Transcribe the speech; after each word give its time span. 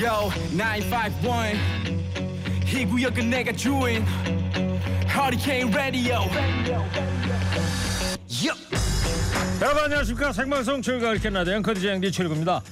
Yo 0.00 0.30
951 0.56 1.60
이 2.72 2.86
구역은 2.86 3.28
내가 3.28 3.52
주인. 3.52 4.06
Hurricane 5.06 5.70
Radio. 5.74 6.20
여러분 9.60 9.84
안녕하십니까? 9.84 10.32
생방송 10.32 10.80
출가 10.80 11.16
캐나다 11.16 11.54
앵커디 11.54 11.82
장디 11.82 12.10
최일구입니다. 12.10 12.62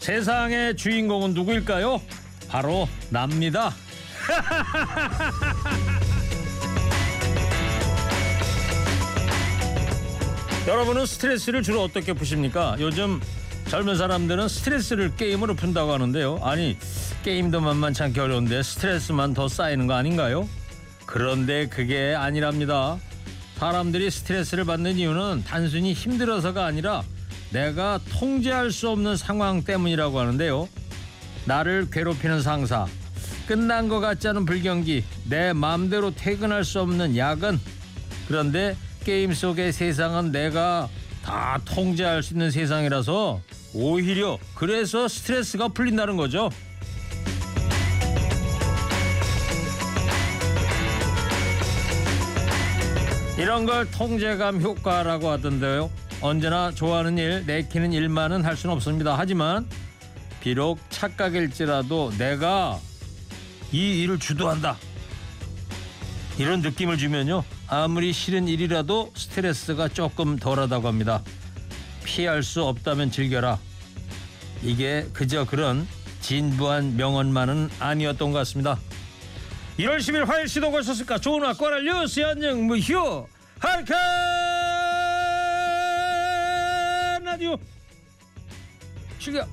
세상의 0.00 0.76
주인공은 0.76 1.32
누구일까요? 1.32 2.02
바로 2.46 2.86
납니다. 3.08 3.72
여러분은 10.68 11.06
스트레스를 11.06 11.62
주로 11.62 11.84
어떻게 11.84 12.12
푸십니까? 12.12 12.76
요즘 12.80 13.18
젊은 13.68 13.96
사람들은 13.96 14.48
스트레스를 14.48 15.16
게임으로 15.16 15.54
푼다고 15.54 15.92
하는데요 15.92 16.40
아니 16.42 16.76
게임도 17.24 17.60
만만치 17.60 18.02
않게 18.04 18.20
어려운데 18.20 18.62
스트레스만 18.62 19.34
더 19.34 19.48
쌓이는 19.48 19.86
거 19.86 19.94
아닌가요? 19.94 20.48
그런데 21.04 21.66
그게 21.66 22.14
아니랍니다 22.14 22.98
사람들이 23.56 24.10
스트레스를 24.10 24.64
받는 24.64 24.98
이유는 24.98 25.44
단순히 25.46 25.94
힘들어서가 25.94 26.66
아니라 26.66 27.02
내가 27.50 27.98
통제할 28.10 28.70
수 28.70 28.90
없는 28.90 29.16
상황 29.16 29.64
때문이라고 29.64 30.20
하는데요. 30.20 30.68
나를 31.46 31.88
괴롭히는 31.90 32.42
상사, 32.42 32.86
끝난 33.46 33.88
것 33.88 34.00
같지 34.00 34.28
않은 34.28 34.44
불경기, 34.44 35.04
내 35.28 35.52
마음대로 35.54 36.14
퇴근할 36.14 36.64
수 36.64 36.80
없는 36.80 37.16
야근. 37.16 37.58
그런데 38.28 38.76
게임 39.04 39.32
속의 39.32 39.72
세상은 39.72 40.32
내가 40.32 40.88
다 41.26 41.58
통제할 41.64 42.22
수 42.22 42.34
있는 42.34 42.52
세상이라서 42.52 43.40
오히려 43.74 44.38
그래서 44.54 45.08
스트레스가 45.08 45.66
풀린다는 45.66 46.16
거죠. 46.16 46.50
이런 53.36 53.66
걸 53.66 53.90
통제감 53.90 54.62
효과라고 54.62 55.28
하던데요. 55.28 55.90
언제나 56.20 56.70
좋아하는 56.70 57.18
일, 57.18 57.44
내키는 57.44 57.92
일만은 57.92 58.44
할 58.44 58.56
수는 58.56 58.76
없습니다. 58.76 59.18
하지만 59.18 59.66
비록 60.40 60.78
착각일지라도 60.90 62.12
내가 62.18 62.78
이 63.72 64.00
일을 64.02 64.20
주도한다. 64.20 64.76
이런 66.38 66.60
느낌을 66.60 66.96
주면요. 66.96 67.42
아무리 67.68 68.12
싫은 68.12 68.48
일이라도 68.48 69.12
스트레스가 69.14 69.88
조금 69.88 70.38
덜하다고 70.38 70.86
합니다. 70.86 71.22
피할 72.04 72.42
수 72.42 72.62
없다면 72.62 73.10
즐겨라. 73.10 73.58
이게 74.62 75.06
그저 75.12 75.44
그런 75.44 75.86
진부한 76.20 76.96
명언만은 76.96 77.70
아니었던 77.78 78.32
것 78.32 78.38
같습니다. 78.38 78.78
1월 79.78 79.98
10일 79.98 80.24
화요일 80.24 80.48
시동 80.48 80.72
거셨을까? 80.72 81.18
좋은 81.18 81.44
학과를 81.44 81.84
뉴스 81.84 82.20
연정 82.20 82.66
무휴 82.66 83.26
할카 83.58 83.94
라디오 87.22 87.56
출격 89.18 89.48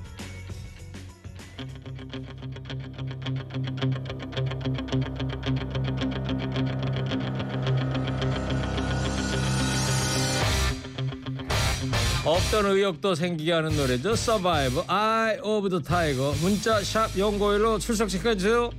없던 12.24 12.64
의욕도 12.64 13.14
생기게 13.14 13.52
하는 13.52 13.76
노래죠. 13.76 14.12
Survivor, 14.12 14.82
Eye 14.88 15.38
of 15.40 15.68
the 15.68 15.82
Tiger. 15.82 16.32
문자 16.40 16.82
샵 16.82 17.18
연고일로 17.18 17.78
출석 17.78 18.08
체크해주세요. 18.08 18.70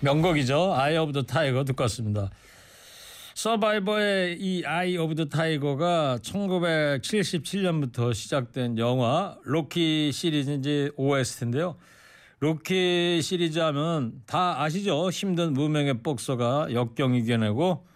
명곡이죠. 0.00 0.74
Eye 0.74 0.96
of 0.96 1.12
the 1.12 1.22
Tiger 1.22 1.64
듣고 1.64 1.82
왔습니다. 1.84 2.30
서바이버의 3.34 4.38
이 4.40 4.64
Eye 4.64 4.96
of 4.96 5.14
the 5.14 5.24
Tiger가 5.26 6.18
1977년부터 6.22 8.12
시작된 8.12 8.78
영화 8.78 9.36
로키 9.44 10.10
시리즈 10.12 10.50
이제 10.50 10.90
OST인데요. 10.96 11.76
로키 12.40 13.20
시리즈 13.22 13.58
하면 13.60 14.20
다 14.26 14.60
아시죠? 14.62 15.10
힘든 15.10 15.54
무명의 15.54 16.02
복서가 16.02 16.68
역경 16.72 17.14
이겨내고 17.14 17.86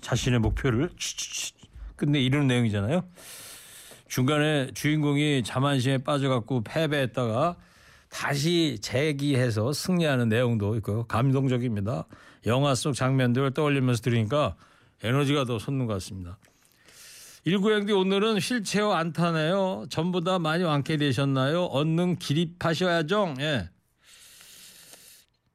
자신의 0.00 0.40
목표를 0.40 0.90
끝내 1.96 2.20
이루는 2.20 2.46
내용이잖아요. 2.46 3.04
중간에 4.08 4.70
주인공이 4.72 5.42
자만심에 5.44 5.98
빠져갖고 5.98 6.64
패배했다가 6.64 7.56
다시 8.08 8.78
재기해서 8.80 9.72
승리하는 9.72 10.28
내용도 10.28 10.76
있고 10.76 11.06
감동적입니다. 11.06 12.06
영화 12.46 12.74
속 12.74 12.94
장면들을 12.94 13.52
떠올리면서 13.52 14.00
들으니까 14.02 14.56
에너지가 15.02 15.44
더 15.44 15.58
솟는 15.58 15.86
것 15.86 15.92
같습니다. 15.94 16.38
일구행디 17.44 17.92
오늘은 17.92 18.38
휠체어 18.38 18.92
안 18.92 19.12
타네요. 19.12 19.86
전부 19.90 20.22
다 20.22 20.38
많이 20.38 20.64
완쾌되셨나요? 20.64 21.64
얼른 21.64 22.18
기립하셔야죠. 22.18 23.34
예. 23.40 23.70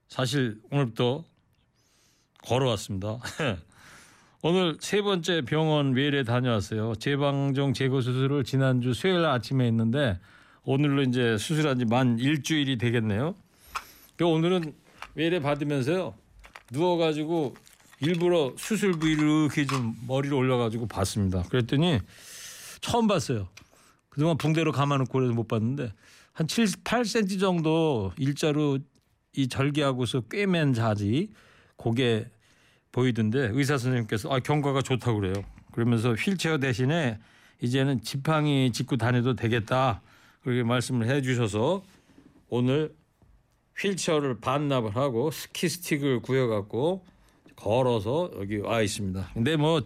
사실 0.08 0.62
오늘부터 0.72 1.26
걸어왔습니다. 2.46 3.20
오늘 4.42 4.76
세 4.82 5.02
번째 5.02 5.42
병원 5.42 5.94
외래 5.94 6.24
다녀왔어요. 6.24 6.96
재방종 6.96 7.74
제거 7.74 8.02
수술을 8.02 8.44
지난주 8.44 8.94
수요일 8.94 9.24
아침에 9.26 9.66
했는데 9.66 10.20
오늘로 10.64 11.02
이제 11.04 11.38
수술한 11.38 11.80
지 11.80 11.86
만 11.86 12.20
일주일이 12.20 12.78
되겠네요. 12.78 13.36
그 14.18 14.26
오늘은 14.26 14.74
외래 15.16 15.40
받으면서요. 15.40 16.14
누워가지고 16.72 17.56
일부러 18.02 18.54
수술 18.58 18.94
부위를 18.94 19.24
이렇게 19.24 19.66
좀 19.66 19.96
머리를 20.08 20.36
올려가지고 20.36 20.88
봤습니다. 20.88 21.44
그랬더니 21.44 22.00
처음 22.82 23.08
봤어요. 23.08 23.48
그동안 24.10 24.38
붕대로 24.38 24.72
감아놓고 24.74 25.12
그래서 25.12 25.34
못 25.34 25.48
봤는데 25.48 25.94
한 26.34 26.48
7, 26.48 26.66
8cm 26.66 27.40
정도 27.40 28.12
일자로 28.18 28.80
이 29.36 29.48
절개하고서 29.48 30.22
꿰맨 30.22 30.74
자지 30.74 31.30
고개 31.84 32.26
보이던데 32.94 33.50
의사 33.52 33.78
선생님께서 33.78 34.30
아 34.32 34.40
경과가 34.40 34.82
좋다고 34.82 35.20
그래요. 35.20 35.34
그러면서 35.74 36.14
휠체어 36.14 36.60
대신에 36.60 37.20
이제는 37.62 38.02
지팡이 38.02 38.72
짚고 38.72 38.96
다녀도 38.96 39.36
되겠다. 39.36 40.02
그렇게 40.44 40.64
말씀을 40.64 41.10
해 41.10 41.22
주셔서 41.22 41.84
오늘 42.48 42.94
휠체어를 43.78 44.40
반납을 44.40 44.96
하고 44.96 45.30
스키 45.32 45.68
스틱을 45.68 46.22
구해 46.22 46.46
갖고 46.48 47.04
걸어서 47.58 48.32
여기 48.38 48.58
와 48.58 48.82
있습니다. 48.82 49.32
근데 49.34 49.58
뭐 49.58 49.82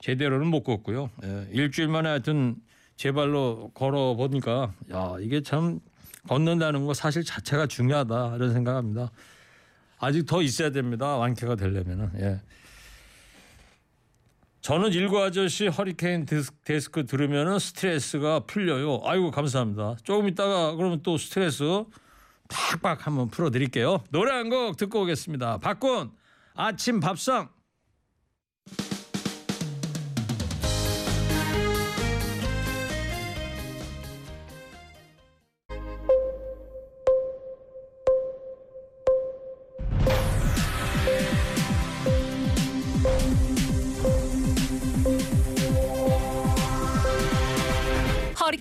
제대로는 0.00 0.46
못 0.46 0.62
걷고요. 0.62 1.10
예, 1.24 1.48
일주일 1.52 1.88
만에 1.88 2.08
하여튼 2.08 2.56
제 2.96 3.12
발로 3.12 3.70
걸어 3.72 4.14
보니까 4.14 4.74
야 4.92 5.16
이게 5.20 5.42
참 5.42 5.80
걷는다는 6.28 6.84
거 6.84 6.92
사실 6.92 7.24
자체가 7.24 7.66
중요하다 7.66 8.36
이런 8.36 8.52
생각합니다. 8.52 9.10
아직 10.00 10.24
더 10.26 10.42
있어야 10.42 10.70
됩니다. 10.70 11.16
완쾌가 11.16 11.54
되려면은. 11.56 12.10
예. 12.20 12.40
저는 14.62 14.92
일구 14.92 15.22
아저씨 15.22 15.68
허리케인 15.68 16.26
데스, 16.26 16.90
크 16.90 17.06
들으면 17.06 17.58
스트레스가 17.58 18.40
풀려요. 18.40 19.00
아이고 19.04 19.30
감사합니다. 19.30 19.96
조금 20.02 20.28
있다가 20.28 20.74
그러면 20.76 21.02
또 21.02 21.16
스트레스 21.16 21.64
팍팍 22.48 23.06
한번 23.06 23.28
풀어드릴게요. 23.28 24.04
노래 24.10 24.32
한 24.32 24.50
곡 24.50 24.76
듣고 24.76 25.02
오겠습니다. 25.02 25.58
박군 25.58 26.10
아침 26.54 27.00
밥상. 27.00 27.48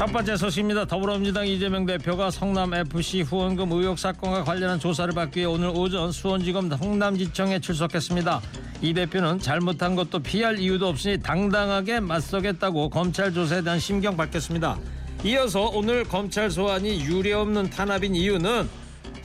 첫 0.00 0.06
번째 0.06 0.34
소식입니다. 0.34 0.86
더불어민주당 0.86 1.46
이재명 1.46 1.84
대표가 1.84 2.30
성남 2.30 2.72
FC 2.72 3.20
후원금 3.20 3.70
의혹 3.70 3.98
사건과 3.98 4.44
관련한 4.44 4.80
조사를 4.80 5.12
받기 5.12 5.40
위해 5.40 5.46
오늘 5.46 5.68
오전 5.68 6.10
수원지검 6.10 6.70
성남지청에 6.74 7.60
출석했습니다. 7.60 8.40
이 8.80 8.94
대표는 8.94 9.40
잘못한 9.40 9.94
것도 9.94 10.20
피할 10.20 10.58
이유도 10.58 10.88
없으니 10.88 11.20
당당하게 11.20 12.00
맞서겠다고 12.00 12.88
검찰 12.88 13.30
조사에 13.34 13.60
대한 13.60 13.78
심경 13.78 14.16
밝혔습니다. 14.16 14.78
이어서 15.22 15.66
오늘 15.66 16.04
검찰 16.04 16.50
소환이 16.50 17.04
유례없는 17.04 17.68
탄압인 17.68 18.14
이유는 18.14 18.70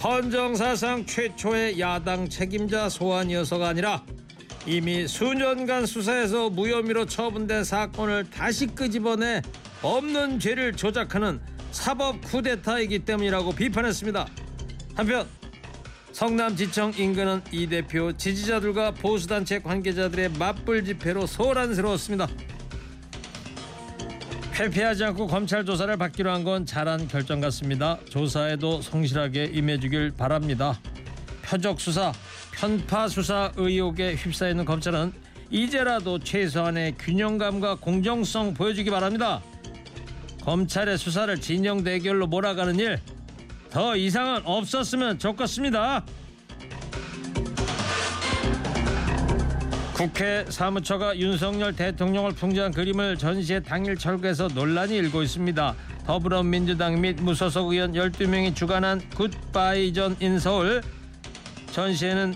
헌정사상 0.04 1.06
최초의 1.06 1.80
야당 1.80 2.28
책임자 2.28 2.90
소환이어서가 2.90 3.70
아니라 3.70 4.04
이미 4.66 5.08
수년간 5.08 5.86
수사에서 5.86 6.50
무혐의로 6.50 7.06
처분된 7.06 7.64
사건을 7.64 8.30
다시 8.30 8.68
끄집어내 8.68 9.42
없는 9.86 10.40
죄를 10.40 10.74
조작하는 10.74 11.40
사법 11.72 12.20
쿠데타이기 12.22 13.00
때문이라고 13.00 13.52
비판했습니다. 13.54 14.26
한편 14.96 15.28
성남지청 16.12 16.94
인근은 16.98 17.42
이 17.52 17.68
대표 17.68 18.12
지지자들과 18.16 18.92
보수단체 18.92 19.60
관계자들의 19.60 20.30
맞불 20.40 20.86
집회로 20.86 21.28
소란스러웠습니다. 21.28 22.28
회피하지 24.58 25.04
않고 25.04 25.28
검찰 25.28 25.66
조사를 25.66 25.96
받기로 25.98 26.32
한 26.32 26.46
건 26.46 26.66
잘한 26.66 27.08
결정 27.10 27.42
같습니다. 27.42 28.00
조사에도 28.10 28.82
성실하게 28.82 29.46
임해주길 29.54 30.14
바랍니다. 30.18 30.80
표적 31.44 31.82
수사, 31.82 32.14
편파 32.54 33.08
수사 33.10 33.52
의혹에 33.58 34.16
휩싸여 34.16 34.52
있는 34.52 34.64
검찰은 34.66 35.12
이제라도 35.52 36.18
최소한의 36.20 36.96
균형감과 36.98 37.76
공정성 37.76 38.54
보여주기 38.54 38.90
바랍니다. 38.90 39.42
검찰의 40.46 40.98
수사를 40.98 41.40
진영 41.42 41.84
대결로 41.84 42.28
몰아가는 42.28 42.80
일 42.80 43.00
더 43.72 43.94
이상은 43.98 44.40
없었으면 44.46 45.20
좋겠습니다. 45.20 46.06
국회 49.94 50.46
사무처가 50.48 51.18
윤석열 51.18 51.76
대통령을 51.76 52.32
풍자한 52.32 52.72
그림을 52.72 53.18
전시해 53.18 53.60
당일 53.62 53.98
철거해서 53.98 54.48
논란이 54.48 54.96
일고 54.96 55.24
있습니다. 55.24 55.76
더불어민주당 56.06 57.02
및 57.02 57.18
무소속 57.22 57.72
의원 57.74 57.92
12명이 57.92 58.56
주관한 58.56 59.02
굿바이 59.10 59.92
전 59.92 60.16
인 60.22 60.40
서울 60.40 60.82
전시회는 61.74 62.34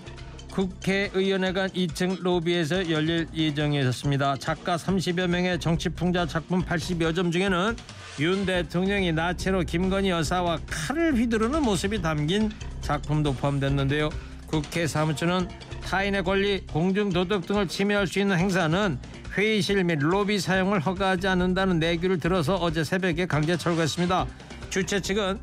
국회의원회관 0.52 1.70
2층 1.70 2.22
로비에서 2.22 2.90
열릴 2.92 3.28
예정이었습니다. 3.34 4.36
작가 4.40 4.76
30여 4.76 5.28
명의 5.28 5.58
정치풍자 5.58 6.26
작품 6.26 6.62
80여 6.64 7.16
점 7.16 7.32
중에는 7.32 7.78
윤 8.20 8.46
대통령이 8.46 9.14
나체로 9.14 9.62
김건희 9.62 10.10
여사와 10.10 10.60
칼을 10.68 11.16
휘두르는 11.16 11.62
모습이 11.64 12.02
담긴 12.02 12.52
작품도 12.82 13.34
포함됐는데요. 13.34 14.10
국회 14.46 14.88
사무처는 14.88 15.48
타인의 15.82 16.24
권리, 16.24 16.66
공중도덕 16.68 17.46
등을 17.46 17.68
침해할 17.68 18.08
수 18.08 18.20
있는 18.20 18.38
행사는 18.38 19.00
회의실 19.34 19.84
및 19.86 20.00
로비 20.00 20.40
사용을 20.40 20.80
허가하지 20.82 21.28
않는다는 21.28 21.80
내규를 21.80 22.20
들어서 22.20 22.56
어제 22.56 22.84
새벽에 22.84 23.26
강제 23.26 23.56
철거했습니다. 23.56 24.28
주최 24.70 25.00
측은 25.00 25.40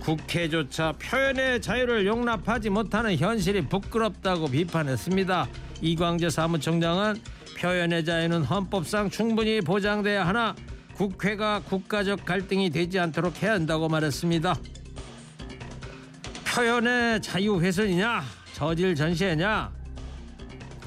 국회조차 0.00 0.92
표현의 0.92 1.60
자유를 1.60 2.06
용납하지 2.06 2.70
못하는 2.70 3.16
현실이 3.16 3.68
부끄럽다고 3.68 4.48
비판했습니다. 4.48 5.48
이광재 5.80 6.30
사무총장은 6.30 7.20
표현의 7.58 8.04
자유는 8.04 8.42
헌법상 8.44 9.10
충분히 9.10 9.60
보장돼야 9.60 10.26
하나 10.26 10.54
국회가 10.96 11.60
국가적 11.60 12.24
갈등이 12.24 12.70
되지 12.70 12.98
않도록 12.98 13.42
해야 13.42 13.52
한다고 13.52 13.86
말했습니다. 13.88 14.54
표현의 16.46 17.20
자유 17.20 17.60
훼손이냐 17.60 18.22
저질 18.54 18.94
전시회냐 18.94 19.70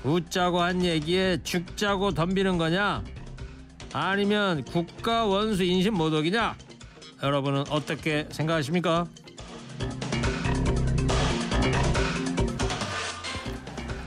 웃자고 0.03 0.61
한 0.61 0.83
얘기에 0.83 1.43
죽자고 1.43 2.11
덤비는 2.15 2.57
거냐 2.57 3.03
아니면 3.93 4.63
국가 4.63 5.25
원수 5.25 5.63
인신 5.63 5.93
모독이냐 5.93 6.55
여러분은 7.21 7.65
어떻게 7.69 8.27
생각하십니까? 8.31 9.05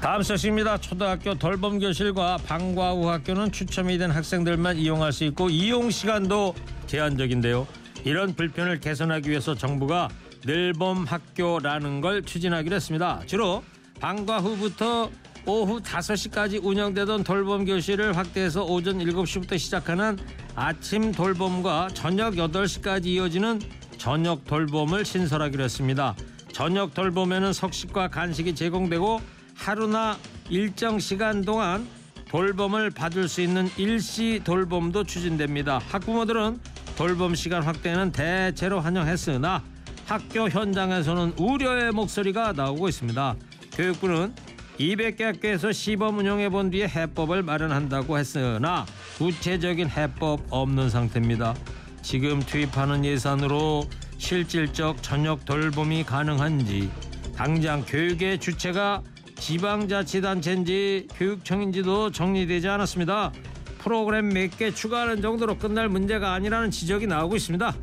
다음 0.02 0.20
소식입니다. 0.20 0.78
초등학교 0.78 1.32
돌봄 1.36 1.78
교실과 1.78 2.36
방과 2.38 2.90
후 2.90 3.08
학교는 3.08 3.52
추첨이 3.52 3.98
된 3.98 4.10
학생들만 4.10 4.76
이용할 4.76 5.12
수 5.12 5.22
있고 5.22 5.48
이용 5.48 5.92
시간도 5.92 6.56
제한적인데요. 6.88 7.68
이런 8.02 8.34
불편을 8.34 8.80
개선하기 8.80 9.30
위해서 9.30 9.54
정부가 9.54 10.08
늘봄 10.44 11.04
학교라는 11.04 12.00
걸 12.00 12.24
추진하기로 12.24 12.74
했습니다. 12.74 13.22
주로 13.26 13.62
방과 14.00 14.40
후부터 14.40 15.08
오후 15.46 15.80
5시까지 15.80 16.58
운영되던 16.64 17.22
돌봄 17.22 17.64
교실을 17.64 18.16
확대해서 18.16 18.64
오전 18.64 18.98
7시부터 18.98 19.56
시작하는 19.56 20.18
아침 20.56 21.12
돌봄과 21.12 21.90
저녁 21.94 22.34
8시까지 22.34 23.06
이어지는 23.06 23.60
저녁 23.98 24.46
돌봄을 24.46 25.04
신설하기로 25.04 25.62
했습니다. 25.62 26.16
저녁 26.52 26.92
돌봄에는 26.92 27.52
석식과 27.52 28.08
간식이 28.08 28.56
제공되고 28.56 29.41
하루나 29.54 30.18
일정 30.50 30.98
시간 30.98 31.42
동안 31.42 31.86
돌봄을 32.28 32.90
받을 32.90 33.28
수 33.28 33.40
있는 33.42 33.68
일시 33.76 34.40
돌봄도 34.42 35.04
추진됩니다. 35.04 35.78
학부모들은 35.88 36.60
돌봄 36.96 37.34
시간 37.34 37.62
확대는 37.62 38.12
대체로 38.12 38.80
환영했으나 38.80 39.62
학교 40.06 40.48
현장에서는 40.48 41.34
우려의 41.38 41.92
목소리가 41.92 42.52
나오고 42.52 42.88
있습니다. 42.88 43.36
교육부는 43.72 44.34
200개 44.78 45.22
학교에서 45.22 45.72
시범 45.72 46.18
운영해 46.18 46.48
본 46.48 46.70
뒤에 46.70 46.88
해법을 46.88 47.42
마련한다고 47.42 48.18
했으나 48.18 48.86
구체적인 49.18 49.90
해법 49.90 50.40
없는 50.50 50.90
상태입니다. 50.90 51.54
지금 52.02 52.40
투입하는 52.40 53.04
예산으로 53.04 53.88
실질적 54.18 55.02
저녁 55.02 55.44
돌봄이 55.44 56.04
가능한지 56.04 56.90
당장 57.36 57.84
교육의 57.84 58.38
주체가 58.40 59.02
지방자치단체인지 59.42 61.08
교육청인지도 61.16 62.12
정리되지 62.12 62.68
않았습니다. 62.68 63.32
프로그램 63.78 64.28
몇 64.28 64.56
개 64.56 64.70
추가하는 64.70 65.20
정도로 65.20 65.58
끝날 65.58 65.88
문제가 65.88 66.32
아니라는 66.34 66.70
지적이 66.70 67.08
나오고 67.08 67.34
있습니다. 67.34 67.74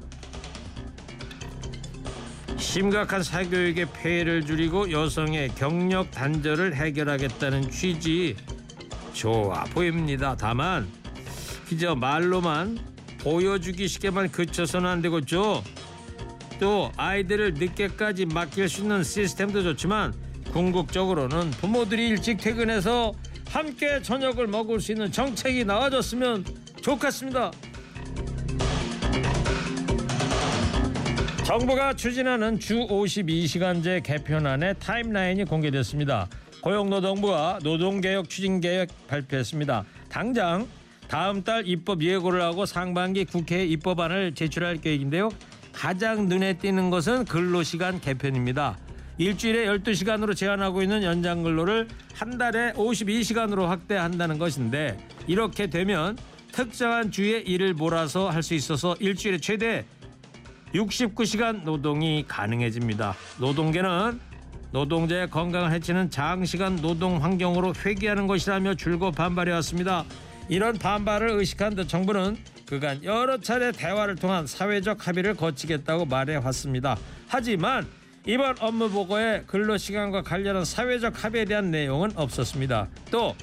심각한 2.58 3.24
사교육의 3.24 3.88
폐해를 3.94 4.46
줄이고 4.46 4.90
여성의 4.92 5.50
경력 5.56 6.12
단절을 6.12 6.76
해결하겠다는 6.76 7.70
취지 7.72 8.38
좋아 9.12 9.66
보입니다. 9.66 10.38
다만 10.40 10.88
그저 11.68 11.94
말로만 11.94 12.80
보여주기식에만 13.20 14.32
그쳐서는 14.32 14.90
안 14.90 15.02
되겠죠. 15.02 15.62
또 16.58 16.92
아이들을 16.96 17.56
늦게까지 17.56 18.28
맡길 18.28 18.70
수 18.70 18.82
있는 18.82 19.04
시스템도 19.04 19.64
좋지만 19.64 20.14
궁극적으로는 20.52 21.52
부모들이 21.52 22.10
일찍 22.10 22.38
퇴근해서 22.38 23.14
함께 23.50 24.02
저녁을 24.02 24.48
먹을 24.48 24.80
수 24.80 24.92
있는 24.92 25.12
정책이 25.12 25.66
나와줬으면 25.66 26.46
좋겠습니다. 26.82 27.52
정부가 31.44 31.96
추진하는 31.96 32.60
주 32.60 32.86
52시간제 32.88 34.04
개편안의 34.04 34.76
타임라인이 34.80 35.46
공개됐습니다. 35.46 36.28
고용노동부가 36.62 37.60
노동개혁 37.64 38.30
추진 38.30 38.60
계획 38.60 38.90
발표했습니다. 39.08 39.84
당장 40.10 40.68
다음 41.08 41.44
달 41.44 41.68
입법 41.68 42.04
예고를 42.04 42.42
하고 42.44 42.68
상반기 42.68 43.26
국회에 43.26 43.66
입법안을 43.66 44.36
제출할 44.36 44.78
계획인데요. 44.78 45.30
가장 45.74 46.28
눈에 46.28 46.60
띄는 46.60 46.92
것은 46.92 47.26
근로시간 47.26 48.00
개편입니다. 48.00 48.78
일주일에 49.20 49.66
12시간으로 49.68 50.34
제한하고 50.34 50.82
있는 50.82 51.04
연장 51.04 51.44
근로를 51.44 51.90
한 52.16 52.38
달에 52.38 52.72
52시간으로 52.74 53.66
확대한다는 53.66 54.40
것인데 54.40 54.98
이렇게 55.28 55.68
되면 55.68 56.18
특정한 56.54 57.12
주에 57.12 57.40
일을 57.40 57.74
몰아서 57.74 58.30
할 58.30 58.42
수 58.42 58.54
있어서 58.54 58.96
일주일에 59.00 59.38
최대 59.40 59.86
69시간 60.74 61.64
노동이 61.64 62.24
가능해집니다. 62.28 63.14
노동계는 63.40 64.20
노동자의 64.72 65.30
건강을 65.30 65.72
해치는 65.74 66.10
장시간 66.12 66.78
노동 66.78 67.22
환경으로 67.22 67.74
회귀하는 67.86 68.26
것이라며 68.26 68.76
줄곧 68.76 69.12
반발해 69.12 69.52
왔습니다. 69.54 70.06
이런 70.48 70.78
반발을 70.78 71.32
의식한 71.32 71.76
듯 71.76 71.90
정부는 71.90 72.38
그간 72.68 73.04
여러 73.04 73.38
차례 73.40 73.72
대화를 73.72 74.16
통한 74.16 74.48
사회적 74.48 75.08
합의를 75.08 75.34
거치겠다고 75.36 76.06
말해 76.06 76.38
왔습니다. 76.38 76.98
하지만 77.28 77.86
이번 78.30 78.56
업무 78.60 78.92
보고에 78.92 79.42
근로시간과 79.48 80.22
관련한 80.22 80.64
사회적 80.64 81.24
합의에 81.24 81.46
대한 81.46 81.72
내용은 81.72 82.12
없었습니다. 82.14 82.88
또 83.10 83.36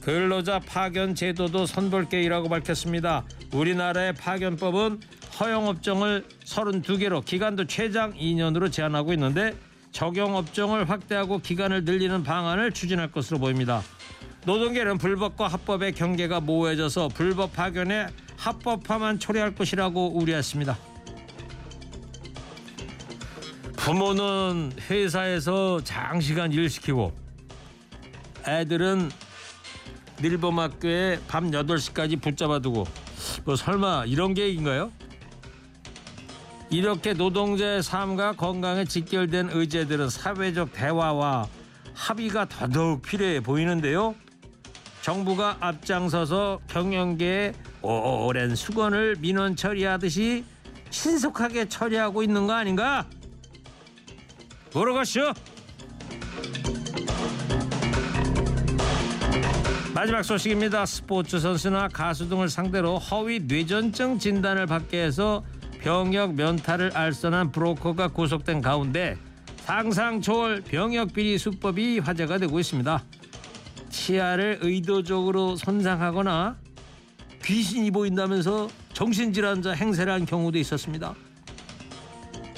근로자 0.00 0.58
파견 0.58 1.14
제도도 1.14 1.66
선볼계획이라고 1.66 2.48
밝혔습니다. 2.48 3.24
우리나라의 3.52 4.12
파견법은 4.14 4.98
허용 5.38 5.68
업종을 5.68 6.24
32개로 6.44 7.24
기간도 7.24 7.68
최장 7.68 8.12
2년으로 8.14 8.72
제한하고 8.72 9.12
있는데 9.12 9.54
적용 9.92 10.34
업종을 10.34 10.90
확대하고 10.90 11.38
기간을 11.38 11.84
늘리는 11.84 12.24
방안을 12.24 12.72
추진할 12.72 13.12
것으로 13.12 13.38
보입니다. 13.38 13.82
노동계는 14.46 14.98
불법과 14.98 15.46
합법의 15.46 15.92
경계가 15.92 16.40
모호해져서 16.40 17.06
불법 17.14 17.52
파견에 17.52 18.08
합법화만 18.36 19.20
초래할 19.20 19.54
것이라고 19.54 20.18
우려했습니다. 20.18 20.93
부모는 23.84 24.72
회사에서 24.88 25.78
장시간 25.84 26.50
일 26.52 26.70
시키고 26.70 27.12
애들은 28.48 29.10
밀범학교에 30.22 31.20
밤 31.28 31.50
8시까지 31.50 32.18
붙잡아 32.18 32.60
두고 32.60 32.86
뭐 33.44 33.56
설마 33.56 34.06
이런 34.06 34.32
계획인가요? 34.32 34.90
이렇게 36.70 37.12
노동자의 37.12 37.82
삶과 37.82 38.32
건강에 38.36 38.86
직결된 38.86 39.50
의제들은 39.52 40.08
사회적 40.08 40.72
대화와 40.72 41.46
합의가 41.92 42.48
더더욱 42.48 43.02
필요해 43.02 43.40
보이는데요. 43.40 44.14
정부가 45.02 45.58
앞장서서 45.60 46.60
경영계의 46.68 47.52
오랜 47.82 48.56
수건을 48.56 49.16
민원 49.18 49.54
처리하듯이 49.56 50.42
신속하게 50.88 51.68
처리하고 51.68 52.22
있는 52.22 52.46
거 52.46 52.54
아닌가? 52.54 53.06
보러 54.74 54.92
가시죠. 54.92 55.32
마지막 59.94 60.24
소식입니다. 60.24 60.84
스포츠 60.84 61.38
선수나 61.38 61.86
가수 61.86 62.28
등을 62.28 62.48
상대로 62.48 62.98
허위 62.98 63.38
뇌전증 63.38 64.18
진단을 64.18 64.66
받게 64.66 65.00
해서 65.00 65.44
병역 65.78 66.34
면탈을 66.34 66.90
알선한 66.92 67.52
브로커가 67.52 68.08
구속된 68.08 68.62
가운데 68.62 69.16
상상 69.58 70.20
초월 70.20 70.62
병역 70.62 71.12
비리 71.12 71.38
수법이 71.38 72.00
화제가 72.00 72.38
되고 72.38 72.58
있습니다. 72.58 73.00
치아를 73.90 74.58
의도적으로 74.60 75.54
손상하거나 75.54 76.56
귀신이 77.44 77.92
보인다면서 77.92 78.68
정신질환자 78.92 79.70
행세를 79.70 80.12
한 80.12 80.26
경우도 80.26 80.58
있었습니다. 80.58 81.14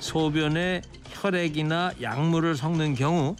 소변에 0.01 0.81
혈액이나 1.27 1.93
약물을 2.01 2.55
섞는 2.55 2.95
경우 2.95 3.35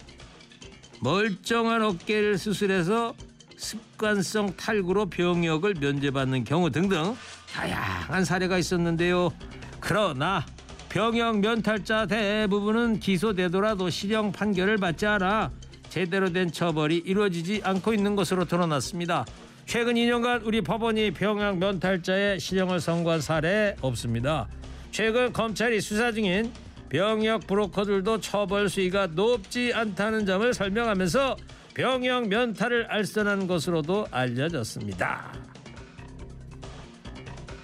멀쩡한 1.01 1.83
어깨를 1.83 2.37
수술해서 2.37 3.15
습관성 3.57 4.57
탈구로 4.57 5.07
병역을 5.07 5.75
면제받는 5.81 6.45
경우 6.45 6.71
등등 6.71 7.17
다양한 7.53 8.25
사례가 8.25 8.59
있었는데요. 8.59 9.33
그러나 9.79 10.45
병역 10.89 11.39
면탈자 11.39 12.07
대부분은 12.07 12.99
기소되더라도 12.99 13.89
실형 13.89 14.33
판결을 14.33 14.79
받지 14.79 15.07
않아 15.07 15.53
제대로 15.89 16.33
된 16.33 16.51
처벌이 16.51 16.97
이루어지지 16.97 17.61
않고 17.63 17.95
있는 17.95 18.17
것으로 18.17 18.47
드러났습니다. 18.47 19.25
최근 19.65 19.95
2년간 19.95 20.45
우리 20.45 20.61
법원이 20.61 21.13
병역 21.13 21.59
면탈자의 21.59 22.41
실형을 22.41 22.81
선고한 22.81 23.21
사례 23.21 23.77
없습니다. 23.81 24.49
최근 24.91 25.33
검찰이 25.33 25.81
수사 25.81 26.11
중인 26.11 26.51
병역 26.89 27.47
브로커들도 27.47 28.21
처벌 28.21 28.69
수위가 28.69 29.09
높지 29.09 29.73
않다는 29.75 30.25
점을 30.27 30.53
설명하면서 30.55 31.37
병역 31.75 32.29
면탈을 32.29 32.87
알선한 32.87 33.47
것으로도 33.47 34.07
알려졌습니다. 34.11 35.33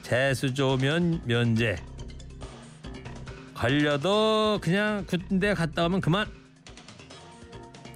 재수 0.02 0.52
좋으면 0.52 1.22
면제. 1.24 1.76
걸려도 3.54 4.58
그냥 4.60 5.04
군대 5.06 5.54
갔다 5.54 5.86
오면 5.86 6.00
그만. 6.00 6.26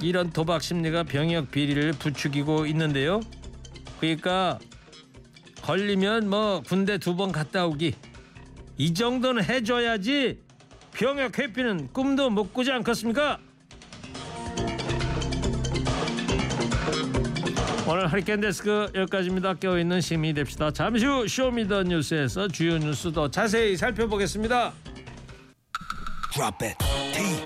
이런 0.00 0.30
도박 0.30 0.62
심리가 0.62 1.02
병역 1.02 1.50
비리를 1.50 1.92
부추기고 1.92 2.66
있는데요. 2.66 3.21
그러니까 3.99 4.59
걸리면 5.62 6.30
뭐 6.30 6.62
군대 6.66 6.99
두 6.99 7.16
번 7.16 7.33
갔다 7.33 7.66
오기 7.66 7.95
이 8.78 8.95
정도는 8.95 9.42
해줘야지 9.42 10.46
병역 10.97 11.38
회피는 11.38 11.93
꿈도 11.93 12.31
못 12.31 12.55
꾸지 12.55 12.73
않겠습니까? 12.73 13.38
오늘 17.87 18.11
허리케인 18.11 18.41
데스크 18.41 18.91
여기까지입니다. 18.95 19.55
깨어있는 19.55 20.00
시민이 20.00 20.35
됩시다. 20.35 20.73
잠시 20.73 21.05
후 21.05 21.29
쇼미더 21.29 21.85
뉴스에서 21.85 22.49
주요 22.49 22.79
뉴스 22.79 23.12
더 23.12 23.31
자세히 23.31 23.76
살펴보겠습니다. 23.76 24.73
Drop 26.33 26.65
it. 26.65 27.46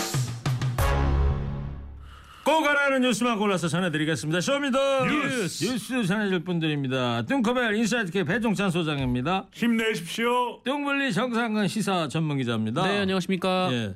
꼭 2.51 2.67
알아는 2.67 3.03
뉴스만 3.03 3.39
골라서 3.39 3.69
전해드리겠습니다. 3.69 4.41
쇼미더 4.41 5.05
뉴스. 5.05 5.63
뉴스 5.63 6.03
전해줄 6.03 6.43
분들입니다. 6.43 7.21
뚱커벨 7.21 7.75
인사이트K 7.75 8.25
배종찬 8.25 8.69
소장입니다. 8.71 9.45
힘내십시오. 9.53 10.61
뚱블리 10.65 11.13
정상근 11.13 11.69
시사 11.69 12.09
전문기자입니다. 12.09 12.85
네, 12.85 12.99
안녕하십니까. 12.99 13.69
예. 13.71 13.93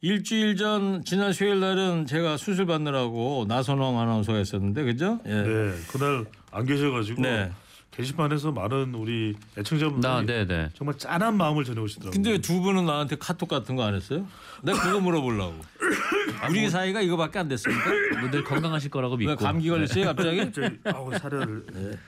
일주일 0.00 0.56
전 0.56 1.04
지난 1.04 1.32
수요일 1.32 1.60
날은 1.60 2.06
제가 2.06 2.38
수술 2.38 2.66
받느라고 2.66 3.44
나선홍 3.46 4.00
아나운서가 4.00 4.40
있었는데 4.40 4.82
그죠? 4.82 5.20
예. 5.26 5.34
네, 5.34 5.72
그날 5.92 6.24
안 6.50 6.66
계셔가지고 6.66 7.22
네. 7.22 7.52
게시판에서 7.92 8.52
많은 8.52 8.94
우리 8.94 9.36
애청자분들이 9.58 10.00
나, 10.10 10.22
네, 10.22 10.46
네. 10.46 10.70
정말 10.74 10.96
짠한 10.96 11.36
마음을 11.36 11.62
전해오시더라고요. 11.64 12.10
근데 12.12 12.38
두 12.40 12.60
분은 12.60 12.86
나한테 12.86 13.16
카톡 13.16 13.48
같은 13.48 13.76
거 13.76 13.82
안 13.82 13.94
했어요? 13.94 14.26
내가 14.62 14.80
그거 14.80 15.00
물어보려고. 15.00 15.54
우리 16.48 16.70
사이가 16.70 17.00
이거밖에 17.02 17.38
안 17.38 17.48
됐습니까? 17.48 17.84
뭐늘 18.20 18.44
건강하실 18.44 18.90
거라고 18.90 19.16
왜 19.16 19.26
믿고. 19.26 19.44
감기 19.44 19.68
걸렸어요 19.68 20.06
갑자기? 20.06 20.40
아우 20.86 21.12
사례를 21.18 21.98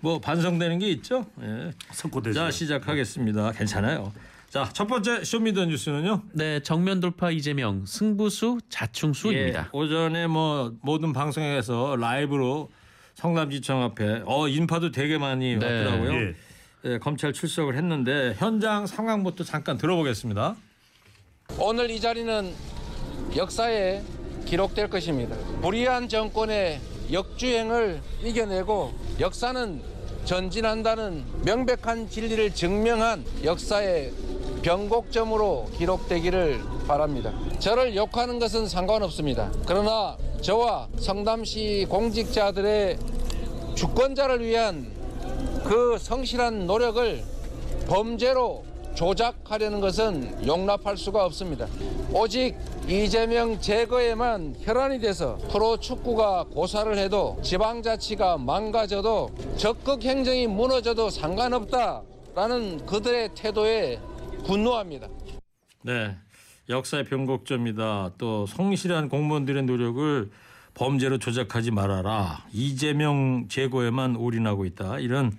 뭐 0.00 0.20
반성되는 0.20 0.78
게 0.78 0.88
있죠? 0.90 1.26
예. 1.42 1.72
섞고대죠. 1.92 2.34
자 2.38 2.50
시작하겠습니다. 2.50 3.52
괜찮아요. 3.52 4.12
자 4.50 4.68
첫 4.72 4.86
번째 4.88 5.22
쇼미더 5.24 5.66
뉴스는요. 5.66 6.22
네, 6.32 6.60
정면 6.62 6.98
돌파 7.00 7.30
이재명 7.30 7.86
승부수 7.86 8.58
자충수입니다. 8.68 9.60
예, 9.60 9.68
오전에 9.72 10.26
뭐 10.26 10.74
모든 10.82 11.12
방송에서 11.12 11.96
라이브로 11.96 12.70
성남지청 13.20 13.82
앞에 13.82 14.22
어 14.24 14.48
인파도 14.48 14.90
되게 14.90 15.18
많이 15.18 15.56
네. 15.56 15.64
왔더라고요. 15.66 16.12
예. 16.12 16.34
예, 16.86 16.98
검찰 16.98 17.34
출석을 17.34 17.76
했는데 17.76 18.34
현장 18.38 18.86
상황부터 18.86 19.44
잠깐 19.44 19.76
들어보겠습니다. 19.76 20.56
오늘 21.58 21.90
이 21.90 22.00
자리는 22.00 22.54
역사에 23.36 24.02
기록될 24.46 24.88
것입니다. 24.88 25.36
불의한 25.60 26.08
정권의 26.08 26.80
역주행을 27.12 28.00
이겨내고 28.24 28.94
역사는 29.20 29.82
전진한다는 30.24 31.24
명백한 31.44 32.08
진리를 32.08 32.54
증명한 32.54 33.24
역사의 33.44 34.12
변곡점으로 34.62 35.66
기록되기를 35.76 36.60
바랍니다. 36.86 37.32
저를 37.58 37.96
욕하는 37.96 38.38
것은 38.38 38.66
상관없습니다. 38.66 39.50
그러나 39.66 40.16
저와 40.40 40.88
성남시 40.98 41.86
공직자들의 41.88 42.98
주권자를 43.74 44.44
위한 44.44 44.90
그 45.64 45.96
성실한 45.98 46.66
노력을 46.66 47.22
범죄로 47.88 48.64
조작하려는 48.94 49.80
것은 49.80 50.46
용납할 50.46 50.96
수가 50.96 51.24
없습니다. 51.24 51.66
오직 52.12 52.56
이재명 52.88 53.60
제거에만 53.60 54.56
혈안이 54.60 55.00
돼서 55.00 55.38
프로 55.50 55.76
축구가 55.76 56.46
고사를 56.52 56.98
해도 56.98 57.38
지방자치가 57.42 58.38
망가져도 58.38 59.30
적극 59.56 60.02
행정이 60.02 60.48
무너져도 60.48 61.08
상관없다라는 61.10 62.84
그들의 62.86 63.30
태도에 63.34 64.00
분노합니다. 64.50 65.08
네, 65.82 66.16
역사의 66.68 67.04
변곡점이다. 67.04 68.14
또 68.18 68.46
성실한 68.46 69.08
공무원들의 69.08 69.62
노력을 69.62 70.28
범죄로 70.74 71.18
조작하지 71.18 71.70
말아라. 71.70 72.44
이재명 72.52 73.46
제거에만 73.48 74.16
올인하고 74.16 74.64
있다. 74.64 74.98
이런 74.98 75.36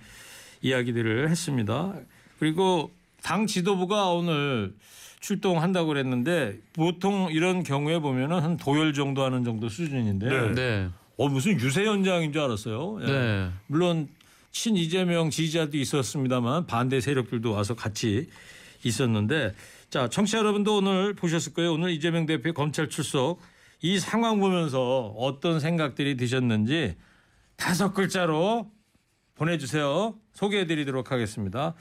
이야기들을 0.62 1.30
했습니다. 1.30 1.94
그리고 2.40 2.92
당 3.22 3.48
지도부가 3.48 4.12
오늘 4.12 4.74
출동한다고 5.20 5.90
그랬는데 5.90 6.60
보통 6.74 7.28
이런 7.32 7.64
경우에 7.64 8.00
보면은 8.00 8.40
한 8.40 8.56
도열 8.56 8.94
정도 8.94 9.24
하는 9.24 9.44
정도 9.44 9.68
수준인데 9.68 10.30
네. 10.30 10.52
네. 10.54 10.90
어 11.18 11.28
무슨 11.28 11.60
유세 11.60 11.86
현장인 11.86 12.32
줄 12.32 12.42
알았어요. 12.42 13.00
예. 13.02 13.06
네. 13.06 13.50
물론 13.68 14.08
친 14.52 14.78
이재명 14.78 15.30
지지자도 15.30 15.78
있었습니다만 15.78 16.66
반대 16.66 17.02
세력들도 17.02 17.52
와서 17.52 17.76
같이 17.76 18.30
있었는데 18.84 19.54
자 19.90 20.08
청취자 20.10 20.40
여러분도 20.40 20.78
오늘 20.78 21.14
보셨을 21.14 21.54
거예요. 21.54 21.74
오늘 21.74 21.92
이재명 21.92 22.26
대표 22.26 22.54
검찰 22.54 22.90
출석 22.90 23.40
이 23.82 24.00
상황 24.00 24.40
보면서 24.40 25.08
어떤 25.18 25.60
생각들이 25.60 26.16
드셨는지 26.18 26.96
다섯 27.56 27.94
글자로 27.94 28.72
보내주세요. 29.36 30.16
소개해드리도록 30.34 31.12
하겠습니다. 31.12 31.74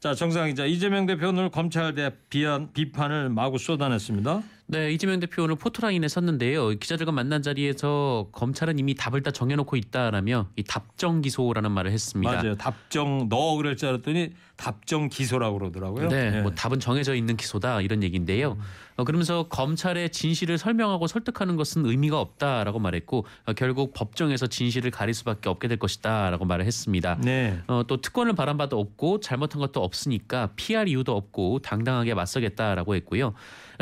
자 0.00 0.14
정상 0.14 0.48
기자 0.48 0.64
이재명 0.64 1.04
대표 1.04 1.28
오늘 1.28 1.50
검찰 1.50 1.94
대 1.94 2.10
비한 2.30 2.72
비판을 2.72 3.28
마구 3.28 3.58
쏟아냈습니다. 3.58 4.42
네, 4.68 4.92
이재명 4.92 5.20
대표 5.20 5.42
오늘 5.42 5.56
포토라인에 5.56 6.08
섰는데요. 6.08 6.70
기자들과 6.70 7.12
만난 7.12 7.42
자리에서 7.42 8.28
검찰은 8.32 8.78
이미 8.78 8.94
답을 8.94 9.22
다 9.22 9.30
정해놓고 9.30 9.76
있다라며 9.76 10.48
이 10.56 10.62
답정 10.62 11.20
기소라는 11.20 11.70
말을 11.72 11.90
했습니다. 11.90 12.32
맞아요. 12.32 12.54
답정 12.54 13.28
너 13.28 13.56
그럴 13.56 13.76
줄 13.76 13.90
알았더니 13.90 14.30
답정 14.56 15.10
기소라고 15.10 15.58
그러더라고요. 15.58 16.08
네, 16.08 16.32
예. 16.36 16.40
뭐 16.40 16.52
답은 16.52 16.80
정해져 16.80 17.14
있는 17.14 17.36
기소다 17.36 17.82
이런 17.82 18.02
얘기인데요. 18.02 18.52
어, 18.52 18.89
그러면서 19.04 19.44
검찰의 19.48 20.10
진실을 20.10 20.58
설명하고 20.58 21.06
설득하는 21.06 21.56
것은 21.56 21.86
의미가 21.86 22.20
없다라고 22.20 22.78
말했고 22.78 23.26
어, 23.46 23.52
결국 23.54 23.92
법정에서 23.94 24.46
진실을 24.46 24.90
가릴 24.90 25.14
수밖에 25.14 25.48
없게 25.48 25.68
될 25.68 25.78
것이다라고 25.78 26.44
말을 26.44 26.64
했습니다. 26.64 27.18
네. 27.22 27.58
어, 27.66 27.82
또 27.86 28.00
특권을 28.00 28.34
바란 28.34 28.56
바도 28.56 28.78
없고 28.78 29.20
잘못한 29.20 29.60
것도 29.60 29.82
없으니까 29.82 30.50
피할 30.56 30.88
이유도 30.88 31.16
없고 31.16 31.60
당당하게 31.60 32.14
맞서겠다라고 32.14 32.94
했고요. 32.96 33.34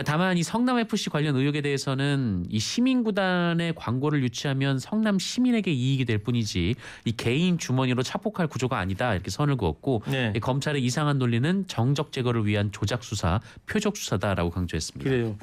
다만 0.05 0.39
이 0.39 0.43
성남 0.43 0.79
FC 0.79 1.11
관련 1.11 1.35
의혹에 1.35 1.61
대해서는 1.61 2.45
이 2.49 2.59
시민 2.59 3.03
구단의 3.03 3.75
광고를 3.75 4.23
유치하면 4.23 4.79
성남 4.79 5.19
시민에게 5.19 5.73
이익이 5.73 6.05
될 6.05 6.19
뿐이지 6.19 6.77
이 7.05 7.13
개인 7.13 7.59
주머니로 7.59 8.03
차폭할 8.03 8.47
구조가 8.47 8.79
아니다 8.79 9.13
이렇게 9.13 9.31
선을 9.31 9.57
그었고 9.57 10.03
네. 10.07 10.33
이 10.37 10.41
검찰의 10.41 10.83
이상한 10.85 11.19
논리는 11.19 11.67
정적 11.67 12.13
제거를 12.13 12.47
위한 12.47 12.71
조작 12.71 13.03
수사, 13.03 13.41
표적 13.67 13.97
수사다라고 13.97 14.51
강조했습니다. 14.51 15.08
그래요. 15.09 15.37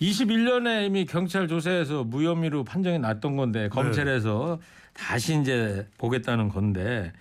21년에 0.00 0.86
이미 0.86 1.04
경찰 1.04 1.46
조사에서 1.48 2.04
무혐의로 2.04 2.64
판정이 2.64 2.98
났던 2.98 3.36
건데 3.36 3.68
검찰에서 3.68 4.60
다시 4.94 5.38
이제 5.40 5.86
보겠다는 5.98 6.48
건데 6.48 7.12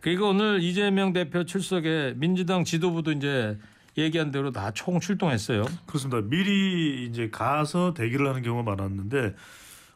그리고 0.00 0.30
오늘 0.30 0.62
이재명 0.62 1.12
대표 1.12 1.44
출석에 1.44 2.14
민주당 2.16 2.64
지도부도 2.64 3.12
이제 3.12 3.58
얘기한 3.98 4.30
대로 4.30 4.50
다 4.50 4.70
총 4.72 4.98
출동했어요. 5.00 5.64
그렇습니다. 5.86 6.20
미리 6.22 7.04
이제 7.06 7.28
가서 7.30 7.92
대기를 7.94 8.26
하는 8.26 8.42
경우가 8.42 8.68
많았는데 8.74 9.34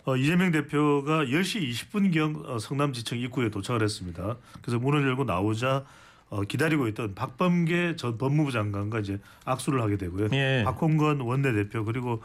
어, 0.05 0.17
이재명 0.17 0.53
대표가 0.53 1.25
10시 1.25 1.69
20분경 1.71 2.47
어, 2.49 2.59
성남지청 2.59 3.19
입구에 3.19 3.49
도착을 3.51 3.83
했습니다. 3.83 4.37
그래서 4.61 4.79
문을 4.79 5.03
열고 5.09 5.25
나오자 5.25 5.85
어, 6.29 6.43
기다리고 6.43 6.89
있던 6.89 7.15
박범계 7.15 7.97
전 7.97 8.19
법무부 8.19 8.51
장관과 8.51 9.01
이제 9.01 9.19
악수를 9.45 9.81
하게 9.81 9.97
되고요. 9.97 10.29
예. 10.33 10.63
박홍건 10.65 11.21
원내대표 11.21 11.85
그리고 11.85 12.23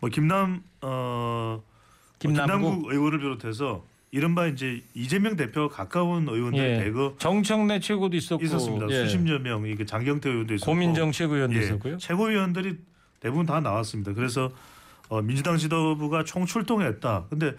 뭐 0.00 0.10
김남 0.10 0.62
어 0.82 1.62
김남국. 2.18 2.46
김남국 2.60 2.92
의원을 2.92 3.18
비롯해서 3.20 3.84
이른바 4.10 4.46
이제 4.46 4.82
이재명 4.94 5.36
대표 5.36 5.68
가까운 5.68 6.28
의원들 6.28 6.58
예. 6.62 6.84
대거 6.84 7.16
정청래 7.18 7.80
최고도 7.80 8.16
있었고 8.16 8.44
있었습니다. 8.44 8.86
예. 8.90 9.06
수십여 9.06 9.38
명 9.38 9.66
이게 9.66 9.84
장경태 9.84 10.28
의원도 10.30 10.54
있었고 10.54 10.70
고민정 10.70 11.12
최고위원도 11.12 11.56
예, 11.58 11.62
있었고요. 11.62 11.98
최고위원들이 11.98 12.76
대부분 13.20 13.46
다 13.46 13.60
나왔습니다. 13.60 14.12
그래서 14.12 14.50
어, 15.08 15.22
민주당 15.22 15.56
지도부가 15.56 16.22
총 16.24 16.44
출동했다. 16.44 17.26
근데 17.30 17.54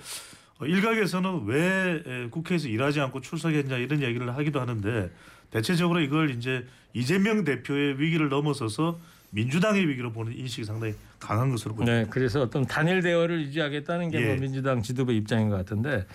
어, 0.59 0.65
일각에서는 0.65 1.45
왜 1.45 2.03
에, 2.05 2.27
국회에서 2.29 2.67
일하지 2.67 2.99
않고 3.01 3.21
출석했냐 3.21 3.77
이런 3.77 4.01
얘기를 4.01 4.35
하기도 4.35 4.59
하는데 4.59 5.11
대체적으로 5.51 5.99
이걸 5.99 6.31
이제 6.31 6.65
이재명 6.93 7.43
대표의 7.43 7.99
위기를 7.99 8.29
넘어서서 8.29 8.99
민주당의 9.31 9.87
위기로 9.87 10.11
보는 10.11 10.35
인식이 10.35 10.65
상당히 10.65 10.95
강한 11.19 11.51
것으로 11.51 11.75
보입니다. 11.75 11.99
네, 11.99 12.07
그래서 12.09 12.41
어떤 12.41 12.65
단일 12.65 13.01
대화를 13.01 13.41
유지하겠다는 13.41 14.09
게 14.09 14.21
예. 14.21 14.25
뭐 14.27 14.35
민주당 14.37 14.81
지도부 14.81 15.11
입장인 15.13 15.49
것 15.49 15.55
같은데. 15.57 16.05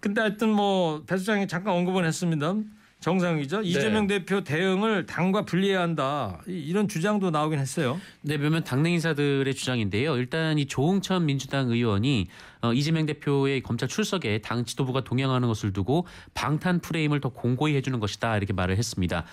근데 0.00 0.20
하여튼 0.20 0.48
뭐 0.50 1.04
배 1.06 1.16
수장이 1.16 1.46
잠깐 1.46 1.74
언급은 1.74 2.04
했습니다. 2.04 2.54
정상이죠. 3.00 3.62
이재명 3.62 4.06
대표 4.06 4.44
대응을 4.44 5.06
당과 5.06 5.46
분리해야 5.46 5.80
한다. 5.80 6.38
이- 6.46 6.52
이런 6.52 6.86
주장도 6.86 7.30
나오긴 7.30 7.58
했어요. 7.58 7.98
네, 8.20 8.36
몇몇 8.36 8.60
당내 8.62 8.90
인사들의 8.90 9.54
주장인데요. 9.54 10.16
일단 10.16 10.58
이 10.58 10.66
조홍천 10.66 11.24
민주당 11.24 11.70
의원이 11.70 12.28
어, 12.60 12.74
이재명 12.74 13.06
대표의 13.06 13.62
검찰 13.62 13.88
출석에 13.88 14.42
당 14.42 14.66
지도부가 14.66 15.02
동행하는 15.02 15.48
것을 15.48 15.72
두고 15.72 16.06
방탄 16.34 16.80
프레임을 16.80 17.20
더 17.20 17.30
공고히 17.30 17.74
해주는 17.76 17.98
것이다 18.00 18.36
이렇게 18.36 18.52
말을 18.52 18.76
했습니다. 18.76 19.24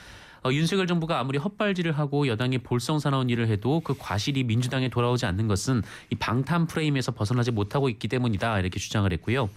어, 0.45 0.51
윤석열 0.53 0.87
정부가 0.87 1.19
아무리 1.19 1.37
헛발질을 1.37 1.91
하고 1.91 2.25
여당이 2.29 2.59
볼썽사나운 2.59 3.29
일을 3.29 3.49
해도 3.49 3.81
그 3.83 3.95
과실이 3.97 4.45
민주당에 4.45 4.87
돌아오지 4.87 5.25
않는 5.25 5.49
것은 5.49 5.81
이 6.09 6.15
방탄 6.15 6.67
프레임에서 6.67 7.11
벗어나지 7.11 7.51
못하고 7.51 7.89
있기 7.89 8.07
때문이다 8.07 8.59
이렇게 8.61 8.79
주장을 8.79 9.11
했고요. 9.11 9.49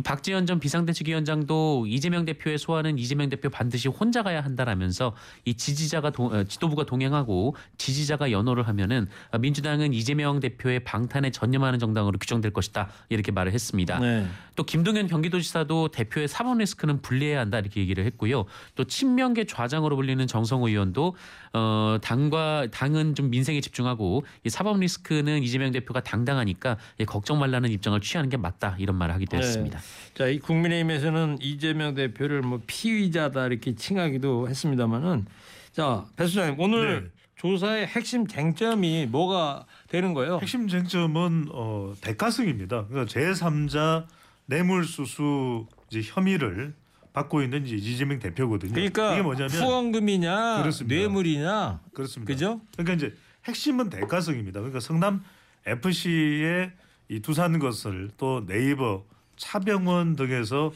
또 0.00 0.02
박지원 0.02 0.46
전 0.46 0.58
비상대책위원장도 0.60 1.84
이재명 1.86 2.24
대표의 2.24 2.56
소환은 2.58 2.98
이재명 2.98 3.28
대표 3.28 3.50
반드시 3.50 3.88
혼자 3.88 4.22
가야 4.22 4.40
한다라면서 4.40 5.14
이 5.44 5.54
지지자가 5.54 6.10
동- 6.10 6.32
어, 6.32 6.44
지도부가 6.44 6.84
동행하고 6.84 7.54
지지자가 7.76 8.30
연호를 8.30 8.66
하면은 8.68 9.08
어, 9.30 9.38
민주당은 9.38 9.92
이재명 9.92 10.40
대표의 10.40 10.80
방탄에 10.84 11.30
전념하는 11.30 11.78
정당으로 11.78 12.18
규정될 12.18 12.52
것이다 12.52 12.88
이렇게 13.10 13.30
말을 13.30 13.52
했습니다. 13.52 13.98
네. 13.98 14.26
또 14.60 14.64
김동연 14.64 15.06
경기도지사도 15.06 15.88
대표의 15.88 16.28
사법 16.28 16.58
리스크는 16.58 17.00
분리해야 17.00 17.40
한다 17.40 17.58
이렇게 17.58 17.80
얘기를 17.80 18.04
했고요. 18.04 18.44
또 18.74 18.84
친명계 18.84 19.46
좌장으로 19.46 19.96
불리는 19.96 20.26
정성호 20.26 20.68
의원도 20.68 21.16
어 21.54 21.96
당과 22.02 22.66
당은 22.70 23.14
좀 23.14 23.30
민생에 23.30 23.62
집중하고 23.62 24.22
이 24.44 24.50
사법 24.50 24.78
리스크는 24.78 25.42
이재명 25.42 25.72
대표가 25.72 26.02
당당하니까 26.02 26.76
예, 27.00 27.06
걱정 27.06 27.38
말라는 27.38 27.70
입장을 27.70 27.98
취하는 28.02 28.28
게 28.28 28.36
맞다 28.36 28.76
이런 28.78 28.96
말을 28.96 29.14
하기도 29.14 29.38
네. 29.38 29.42
했습니다. 29.42 29.80
자, 30.12 30.26
이 30.26 30.38
국민의힘에서는 30.38 31.38
이재명 31.40 31.94
대표를 31.94 32.42
뭐 32.42 32.60
피의자다 32.66 33.46
이렇게 33.46 33.74
칭하기도 33.74 34.50
했습니다만은 34.50 35.24
자, 35.72 36.04
배 36.16 36.26
수장님 36.26 36.60
오늘 36.60 37.04
네. 37.04 37.10
조사의 37.36 37.86
핵심 37.86 38.26
쟁점이 38.26 39.06
뭐가 39.06 39.64
되는 39.88 40.12
거예요? 40.12 40.38
핵심 40.42 40.68
쟁점은 40.68 41.48
어, 41.50 41.94
대가성입니다. 42.02 42.88
그러니까 42.88 43.10
제3자 43.10 44.04
뇌물수수 44.50 45.66
이제 45.90 46.02
혐의를 46.04 46.74
받고 47.12 47.42
있는 47.42 47.66
이제 47.66 47.76
이재명 47.76 48.18
대표거든요. 48.18 48.72
그러니까 48.72 49.12
이게 49.14 49.22
뭐냐면 49.22 49.50
후원금이냐 49.50 50.58
그렇습니다. 50.60 50.94
뇌물이냐 50.94 51.80
그렇습니다. 51.94 52.32
그죠? 52.32 52.60
그러니까 52.76 52.94
이제 52.94 53.16
핵심은 53.46 53.88
대가성입니다. 53.90 54.60
그러니까 54.60 54.80
성남 54.80 55.22
FC의 55.66 56.72
이 57.08 57.20
두산 57.20 57.58
것을 57.58 58.10
또 58.16 58.44
네이버, 58.46 59.04
차병원 59.36 60.16
등에서 60.16 60.72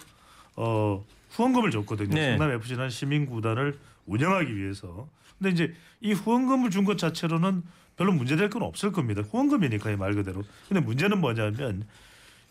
어, 0.57 1.05
후원금을 1.31 1.71
줬거든요. 1.71 2.15
네. 2.15 2.37
성남 2.37 2.51
FC는 2.57 2.91
시민 2.91 3.27
구단을 3.27 3.79
운영하기 4.07 4.57
위해서. 4.57 5.09
근데 5.39 5.51
이제 5.51 5.75
이 6.01 6.13
후원금을 6.13 6.71
준 6.71 6.85
것 6.85 6.97
자체로는 6.99 7.63
별로 7.97 8.13
문제될 8.13 8.51
건 8.51 8.63
없을 8.63 8.91
겁니다. 8.93 9.23
후원금이니까요 9.23 9.97
말 9.97 10.15
그대로. 10.15 10.43
근데 10.69 10.81
문제는 10.81 11.21
뭐냐면 11.21 11.85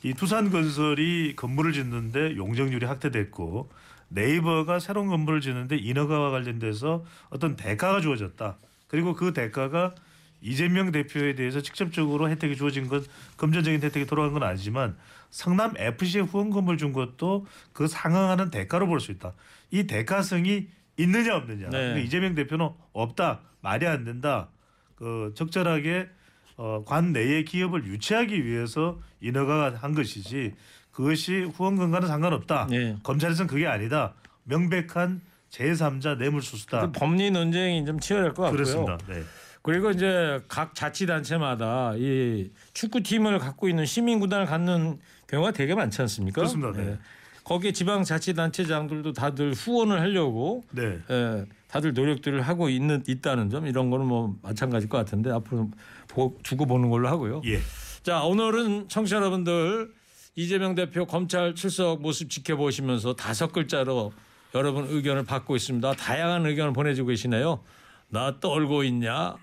이 0.03 0.13
두산건설이 0.13 1.35
건물을 1.35 1.71
짓는데 1.71 2.35
용적률이 2.35 2.85
확대됐고 2.85 3.69
네이버가 4.09 4.79
새로운 4.79 5.07
건물을 5.07 5.41
짓는데 5.41 5.77
인허가와 5.77 6.29
관련돼서 6.29 7.03
어떤 7.29 7.55
대가가 7.55 8.01
주어졌다. 8.01 8.57
그리고 8.87 9.13
그 9.15 9.33
대가가 9.33 9.95
이재명 10.41 10.91
대표에 10.91 11.35
대해서 11.35 11.61
직접적으로 11.61 12.29
혜택이 12.29 12.57
주어진 12.57 12.87
건 12.89 13.03
금전적인 13.37 13.81
혜택이 13.81 14.05
돌아간 14.05 14.33
건 14.33 14.43
아니지만 14.43 14.97
성남 15.29 15.73
FC에 15.77 16.21
후원금을 16.21 16.77
준 16.77 16.91
것도 16.91 17.47
그 17.71 17.87
상응하는 17.87 18.51
대가로 18.51 18.87
볼 18.87 18.99
수 18.99 19.11
있다. 19.11 19.31
이 19.71 19.87
대가성이 19.87 20.67
있느냐 20.97 21.35
없느냐. 21.37 21.69
네. 21.69 21.77
근데 21.87 22.03
이재명 22.03 22.35
대표는 22.35 22.69
없다. 22.91 23.39
말이 23.61 23.87
안 23.87 24.03
된다. 24.03 24.49
그 24.95 25.31
적절하게 25.35 26.09
어, 26.57 26.83
관 26.85 27.13
내의 27.13 27.45
기업을 27.45 27.85
유치하기 27.85 28.45
위해서 28.45 28.99
인허가가 29.21 29.77
한 29.77 29.93
것이지 29.93 30.53
그것이 30.91 31.43
후원금과는 31.55 32.07
상관없다. 32.07 32.67
네. 32.69 32.97
검찰에서는 33.03 33.47
그게 33.47 33.67
아니다. 33.67 34.13
명백한 34.43 35.21
제3자 35.49 36.17
뇌물수수다. 36.17 36.81
그 36.81 36.91
법리 36.91 37.31
논쟁이 37.31 37.85
좀 37.85 37.99
치열할 37.99 38.33
것 38.33 38.43
같고요. 38.43 38.51
그렇습니다. 38.51 38.97
네. 39.07 39.23
그리고 39.61 39.91
이제 39.91 40.41
각 40.47 40.75
자치단체마다 40.75 41.93
이 41.95 42.51
축구팀을 42.73 43.39
갖고 43.39 43.69
있는 43.69 43.85
시민구단을 43.85 44.45
갖는 44.45 44.99
경우가 45.27 45.51
되게 45.51 45.73
많지 45.73 46.01
않습니까? 46.01 46.35
그렇습니다. 46.35 46.71
네. 46.73 46.97
거기에 47.43 47.71
지방자치단체장들도 47.71 49.13
다들 49.13 49.53
후원을 49.53 49.99
하려고 49.99 50.63
네. 50.71 50.99
예, 51.09 51.45
다들 51.67 51.93
노력들을 51.93 52.41
하고 52.41 52.69
있는 52.69 53.03
있다는 53.07 53.49
점 53.49 53.67
이런 53.67 53.89
거는 53.89 54.05
뭐 54.05 54.35
마찬가지일 54.41 54.89
것 54.89 54.97
같은데 54.97 55.31
앞으로 55.31 55.69
보, 56.13 56.37
두고 56.43 56.65
보는 56.65 56.89
걸로 56.89 57.07
하고요. 57.07 57.41
예. 57.45 57.59
자 58.03 58.23
오늘은 58.23 58.87
청취자 58.89 59.17
여러분들 59.17 59.91
이재명 60.35 60.75
대표 60.75 61.05
검찰 61.05 61.55
출석 61.55 62.01
모습 62.01 62.29
지켜보시면서 62.29 63.15
다섯 63.15 63.51
글자로 63.51 64.13
여러분 64.55 64.85
의견을 64.87 65.25
받고 65.25 65.55
있습니다. 65.55 65.93
다양한 65.93 66.45
의견을 66.45 66.73
보내주고 66.73 67.09
계시네요. 67.09 67.63
나 68.09 68.39
떨고 68.39 68.83
있냐? 68.83 69.35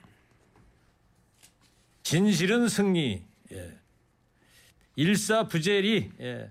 진실은 2.05 2.69
승리. 2.69 3.25
예. 3.53 3.77
일사부재리. 4.95 6.11
예. 6.21 6.51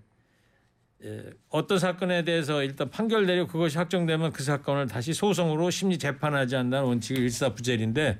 예. 1.05 1.29
어떤 1.49 1.79
사건에 1.79 2.23
대해서 2.23 2.61
일단 2.61 2.89
판결 2.89 3.25
내려 3.25 3.47
그것이 3.47 3.77
확정되면 3.77 4.33
그 4.33 4.43
사건을 4.43 4.87
다시 4.87 5.13
소송으로 5.13 5.69
심리 5.69 5.97
재판하지 5.97 6.55
않는다는 6.57 6.87
원칙이 6.87 7.19
일사부재리인데 7.21 8.19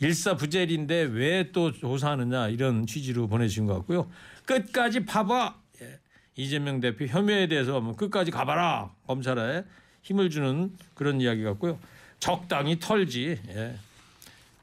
일사부재리인데 0.00 1.02
왜 1.12 1.50
또 1.52 1.72
조사하느냐 1.72 2.48
이런 2.48 2.86
취지로 2.86 3.28
보내주신 3.28 3.66
것 3.66 3.74
같고요. 3.74 4.10
끝까지 4.46 5.04
봐봐. 5.04 5.56
예. 5.82 6.00
이재명 6.36 6.80
대표 6.80 7.06
혐의에 7.06 7.46
대해서 7.46 7.80
뭐 7.80 7.94
끝까지 7.94 8.30
가봐라. 8.30 8.92
검찰에 9.06 9.64
힘을 10.02 10.30
주는 10.30 10.72
그런 10.94 11.20
이야기 11.20 11.42
같고요. 11.44 11.78
적당히 12.18 12.78
털지. 12.80 13.38
예. 13.48 13.74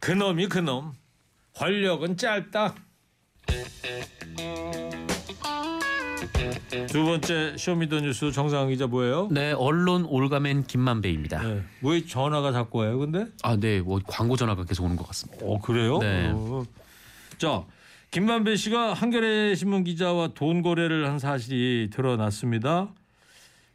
그놈이 0.01 0.47
그놈. 0.47 0.93
권력은 1.53 2.17
짧다. 2.17 2.75
두 6.88 7.05
번째 7.05 7.55
쇼미더뉴스 7.57 8.31
정상훈 8.31 8.69
기자 8.69 8.88
뭐예요? 8.88 9.27
네, 9.31 9.51
언론 9.53 10.05
올가맨 10.05 10.65
김만배입니다. 10.65 11.41
네. 11.41 11.63
왜 11.81 12.05
전화가 12.05 12.51
자꾸 12.51 12.79
와요? 12.79 12.99
근데? 12.99 13.27
아, 13.43 13.55
네, 13.55 13.81
뭐 13.81 13.99
광고 14.05 14.35
전화가 14.35 14.65
계속 14.65 14.85
오는 14.85 14.95
것 14.95 15.07
같습니다. 15.07 15.45
어 15.45 15.59
그래요? 15.59 15.99
네. 15.99 16.31
어. 16.33 16.63
자 17.38 17.63
김만배 18.11 18.55
씨가 18.55 18.93
한겨레 18.93 19.55
신문 19.55 19.83
기자와 19.83 20.29
돈 20.29 20.61
거래를 20.61 21.07
한 21.07 21.19
사실이 21.19 21.89
드러났습니다. 21.91 22.89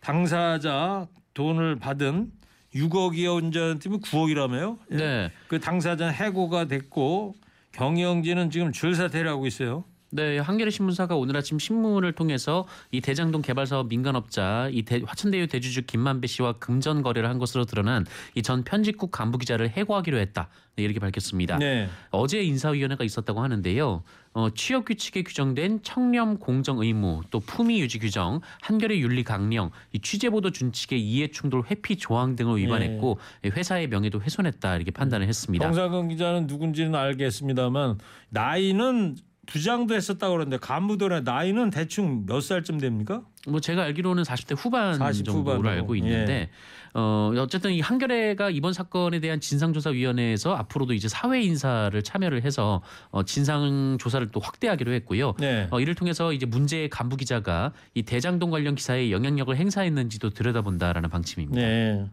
당사자 0.00 1.06
돈을 1.34 1.76
받은 1.76 2.32
6억이야 2.74 3.36
운전팀은 3.36 4.00
9억이라며요? 4.00 4.78
네. 4.90 5.30
그 5.48 5.58
당사자는 5.60 6.14
해고가 6.14 6.66
됐고 6.66 7.34
경영진은 7.72 8.50
지금 8.50 8.72
줄사태를 8.72 9.28
하고 9.30 9.46
있어요. 9.46 9.84
네, 10.12 10.38
한겨레 10.38 10.70
신문사가 10.70 11.14
오늘 11.14 11.36
아침 11.36 11.60
신문을 11.60 12.12
통해서 12.14 12.66
이 12.90 13.00
대장동 13.00 13.42
개발 13.42 13.66
사업 13.66 13.86
민간업자 13.88 14.68
이 14.72 14.82
대- 14.82 15.02
화천대유 15.06 15.46
대주주 15.46 15.82
김만배 15.86 16.26
씨와 16.26 16.54
금전 16.54 17.02
거래를 17.02 17.28
한 17.28 17.38
것으로 17.38 17.64
드러난 17.64 18.04
이 18.34 18.42
전 18.42 18.64
편집국 18.64 19.12
간부 19.12 19.38
기자를 19.38 19.70
해고하기로 19.70 20.18
했다. 20.18 20.48
네, 20.74 20.82
이렇게 20.82 20.98
밝혔습니다. 20.98 21.58
네. 21.58 21.88
어제 22.10 22.42
인사위원회가 22.42 23.04
있었다고 23.04 23.40
하는데요. 23.40 24.02
어, 24.32 24.48
취업 24.54 24.84
규칙에 24.86 25.22
규정된 25.22 25.82
청렴 25.84 26.38
공정 26.38 26.78
의무, 26.80 27.20
또 27.30 27.38
품위 27.38 27.80
유지 27.80 27.98
규정, 28.00 28.40
한겨레 28.62 28.98
윤리 28.98 29.22
강령, 29.22 29.70
이 29.92 30.00
취재 30.00 30.30
보도 30.30 30.50
준칙의 30.50 31.00
이해 31.00 31.28
충돌 31.28 31.62
회피 31.70 31.96
조항 31.96 32.34
등을 32.34 32.56
위반했고 32.58 33.18
회사의 33.44 33.86
명예도 33.88 34.20
훼손했다 34.22 34.74
이렇게 34.76 34.90
판단을 34.90 35.28
했습니다. 35.28 35.64
정상근 35.64 36.08
기자는 36.08 36.46
누군지는 36.48 36.94
알겠습니다만 36.96 37.98
나이는 38.30 39.16
부장도 39.50 39.94
했었다고 39.94 40.32
그러는데 40.32 40.58
간부들의 40.58 41.22
나이는 41.24 41.70
대충 41.70 42.24
몇 42.24 42.40
살쯤 42.40 42.78
됩니까? 42.78 43.22
뭐 43.48 43.60
제가 43.60 43.82
알기로는 43.82 44.22
40대 44.22 44.54
후반 44.56 44.94
40 44.94 45.24
정도로 45.26 45.56
후반으로. 45.56 45.68
알고 45.68 45.96
있는데 45.96 46.50
어 46.94 47.32
어쨌든 47.38 47.72
이 47.72 47.80
한겨레가 47.80 48.50
이번 48.50 48.72
사건에 48.72 49.18
대한 49.18 49.40
진상조사위원회에서 49.40 50.54
앞으로도 50.54 50.92
이제 50.92 51.08
사회 51.08 51.42
인사를 51.42 52.00
참여를 52.02 52.42
해서 52.44 52.82
어 53.10 53.22
진상 53.24 53.96
조사를 53.98 54.28
또 54.28 54.40
확대하기로 54.40 54.92
했고요. 54.92 55.34
네. 55.38 55.66
어 55.70 55.80
이를 55.80 55.94
통해서 55.94 56.32
이제 56.32 56.46
문제의 56.46 56.88
간부 56.88 57.16
기자가 57.16 57.72
이 57.94 58.02
대장동 58.02 58.50
관련 58.50 58.74
기사에 58.74 59.10
영향력을 59.10 59.56
행사했는지도 59.56 60.30
들여다본다라는 60.30 61.10
방침입니다. 61.10 61.60
네. 61.60 62.06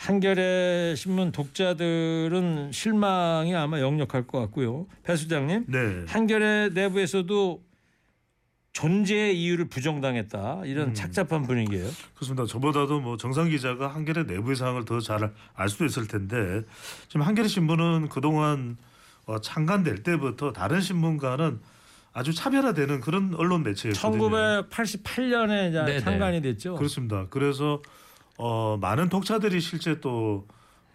한겨레 0.00 0.94
신문 0.96 1.30
독자들은 1.30 2.72
실망이 2.72 3.54
아마 3.54 3.80
역력할 3.80 4.26
것 4.26 4.40
같고요. 4.40 4.86
배 5.02 5.14
수장님, 5.14 5.66
네. 5.68 6.04
한겨레 6.08 6.70
내부에서도 6.72 7.62
존재의 8.72 9.38
이유를 9.42 9.68
부정당했다 9.68 10.62
이런 10.64 10.88
음. 10.88 10.94
착잡한 10.94 11.42
분위기예요. 11.42 11.86
그렇습니다. 12.14 12.46
저보다도 12.46 13.00
뭐 13.00 13.18
정상 13.18 13.50
기자가 13.50 13.88
한겨레 13.88 14.22
내부의 14.22 14.56
상황을 14.56 14.86
더 14.86 15.00
잘 15.00 15.30
알 15.54 15.68
수도 15.68 15.84
있을 15.84 16.06
텐데 16.08 16.62
지금 17.08 17.20
한겨레 17.22 17.46
신문은 17.48 18.08
그동안 18.08 18.78
어, 19.26 19.38
창간될 19.42 20.02
때부터 20.02 20.54
다른 20.54 20.80
신문과는 20.80 21.60
아주 22.14 22.32
차별화되는 22.32 23.00
그런 23.00 23.34
언론 23.34 23.62
매체였거든요. 23.64 24.30
1988년에 24.70 25.72
네네. 25.72 26.00
창간이 26.00 26.40
됐죠. 26.40 26.76
그렇습니다. 26.76 27.26
그래서 27.28 27.82
어, 28.38 28.78
많은 28.80 29.08
독자들이 29.08 29.60
실제 29.60 30.00
또 30.00 30.46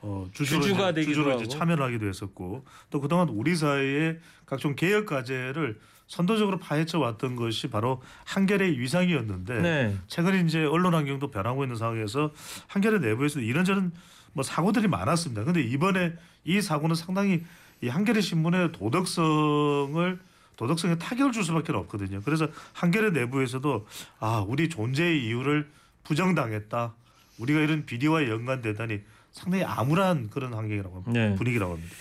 어, 0.01 0.27
주주로, 0.33 0.61
주주가 0.61 0.91
이제- 0.91 1.01
되기도 1.01 1.23
주주로. 1.23 1.41
이제 1.41 1.47
참여를 1.57 1.83
하기도 1.85 2.07
했었고 2.07 2.65
또 2.89 3.01
그동안 3.01 3.29
우리 3.29 3.55
사회의 3.55 4.19
각종 4.45 4.75
개혁 4.75 5.05
과제를 5.07 5.79
선도적으로 6.07 6.59
파헤쳐 6.59 6.99
왔던 6.99 7.35
것이 7.35 7.67
바로 7.69 8.01
한겨레의 8.25 8.77
위상이었는데 8.79 9.61
네. 9.61 9.97
최근 10.07 10.45
이제 10.45 10.63
언론 10.63 10.93
환경도 10.93 11.31
변하고 11.31 11.63
있는 11.63 11.75
상황에서 11.77 12.31
한겨레 12.67 12.99
내부에서 12.99 13.39
이런저런 13.39 13.91
뭐 14.33 14.43
사고들이 14.43 14.87
많았습니다. 14.87 15.43
근데 15.43 15.61
이번에 15.61 16.13
이 16.43 16.61
사고는 16.61 16.95
상당히 16.95 17.43
이 17.81 17.87
한겨레 17.87 18.21
신문의 18.21 18.71
도덕성을 18.73 20.19
도덕성에 20.57 20.97
타격을 20.99 21.31
줄 21.31 21.43
수밖에 21.43 21.73
없거든요. 21.73 22.21
그래서 22.23 22.47
한겨레 22.73 23.09
내부에서도 23.09 23.87
아 24.19 24.45
우리 24.47 24.69
존재의 24.69 25.25
이유를 25.25 25.69
부정당했다. 26.03 26.93
우리가 27.37 27.59
이런 27.59 27.85
비리와 27.85 28.27
연관되다니 28.27 29.01
상당히 29.31 29.63
암울한 29.63 30.29
그런 30.29 30.53
환경이라고 30.53 30.95
합니다. 30.95 31.11
네. 31.11 31.35
분위기라고 31.35 31.73
합니다. 31.73 31.95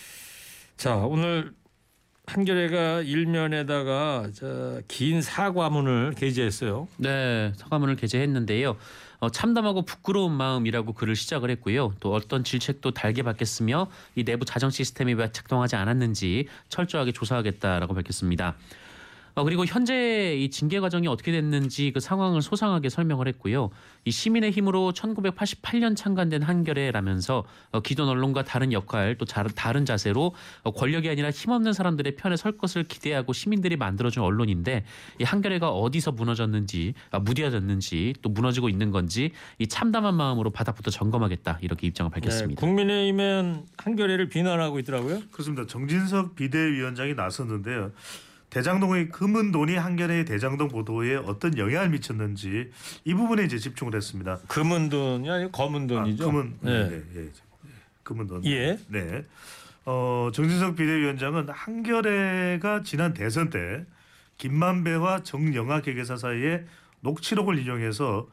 자 0.77 0.95
오늘 0.97 1.53
한겨레가 2.27 3.03
일면에다가 3.03 4.29
저긴 4.33 5.21
사과문을 5.21 6.15
게재했어요. 6.17 6.89
네, 6.97 7.53
사과문을 7.57 7.97
게재했는데요. 7.97 8.77
어, 9.21 9.31
참담하고 9.31 9.83
부끄러운 9.83 10.33
마음이라고 10.33 10.95
글을 10.95 11.17
시작을 11.17 11.51
했고요. 11.51 11.95
또 12.01 12.15
어떤 12.15 12.45
질책도 12.45 12.93
달게 12.93 13.23
받겠으며 13.23 13.89
이 14.15 14.25
내부 14.25 14.45
자정 14.45 14.71
시스템이 14.71 15.15
왜 15.15 15.31
작동하지 15.33 15.77
않았는지 15.77 16.49
철저하게 16.69 17.13
조사하겠다라고 17.13 17.95
밝혔습니다. 17.95 18.57
어, 19.35 19.43
그리고 19.43 19.65
현재 19.65 20.37
이 20.37 20.49
징계 20.51 20.79
과정이 20.79 21.09
어떻게 21.09 21.33
됐는지 21.33 21.91
그 21.93 22.01
상황을 22.01 22.41
소상하게 22.41 22.89
설명을 22.89 23.27
했고요. 23.29 23.71
이 24.05 24.11
시민의 24.11 24.53
힘으로 24.53 24.93
1988년 24.93 25.97
창간된 25.97 26.43
한겨레라면서 26.43 27.45
어, 27.73 27.81
기존 27.81 28.09
언론과 28.09 28.45
다른 28.45 28.73
역할 28.73 29.17
또 29.19 29.25
자, 29.25 29.43
다른 29.55 29.85
자세로 29.85 30.35
어, 30.63 30.71
권력이 30.71 31.09
아니라 31.09 31.31
힘없는 31.31 31.73
사람들의 31.73 32.15
편에 32.17 32.37
설 32.37 32.57
것을 32.57 32.85
기대하고 32.85 33.33
시민들이 33.33 33.77
만들어준 33.77 34.23
언론인데 34.23 34.85
이 35.21 35.25
한겨레가 35.25 35.71
어디서 35.71 36.13
무너졌는지 36.13 36.95
아, 37.11 37.19
무뎌졌는지 37.19 38.15
또 38.23 38.29
무너지고 38.29 38.69
있는 38.69 38.93
건지 38.93 39.33
이 39.59 39.67
참담한 39.67 40.15
마음으로 40.15 40.51
바닥부터 40.51 40.91
점검하겠다 40.93 41.59
이렇게 41.61 41.89
입장을 41.89 42.11
네, 42.11 42.21
밝혔습니다. 42.21 42.61
국민의힘은 42.61 43.67
한겨레를 43.79 44.29
비난하고 44.29 44.79
있더라고요. 44.79 45.23
그렇습니다. 45.33 45.67
정진석 45.67 46.37
비대위원장이 46.37 47.15
나섰는데요. 47.15 47.91
대장동의 48.55 49.09
금은 49.09 49.51
돈이 49.51 49.75
한겨레의 49.75 50.25
대장동 50.27 50.69
보도에 50.69 51.17
어떤 51.17 51.59
영향을 51.59 51.89
미쳤는지 51.89 52.71
이 53.05 53.13
부분에 53.15 53.43
이제 53.43 53.59
집중을 53.59 53.97
했습니다. 53.97 54.39
금은 54.47 54.89
돈이 54.89 55.29
아니고 55.29 55.51
검은 55.51 55.89
돈이죠. 55.89 56.23
아, 56.23 56.27
금은 56.27 56.57
네. 56.61 56.89
네. 56.89 57.03
네, 57.13 57.21
예. 57.23 57.31
금은 58.05 58.29
돈. 58.29 58.45
예. 58.45 58.79
네. 58.87 59.25
어, 59.85 60.31
정진석 60.33 60.77
비대위원장은 60.77 61.49
한겨레가 61.49 62.85
지난 62.85 63.13
대선 63.13 63.51
때 63.51 63.85
김만배와 64.39 65.25
정영아 65.25 65.81
개개사 65.81 66.17
사이에 66.17 66.65
녹취록을 67.01 67.59
인용해서 67.59 68.29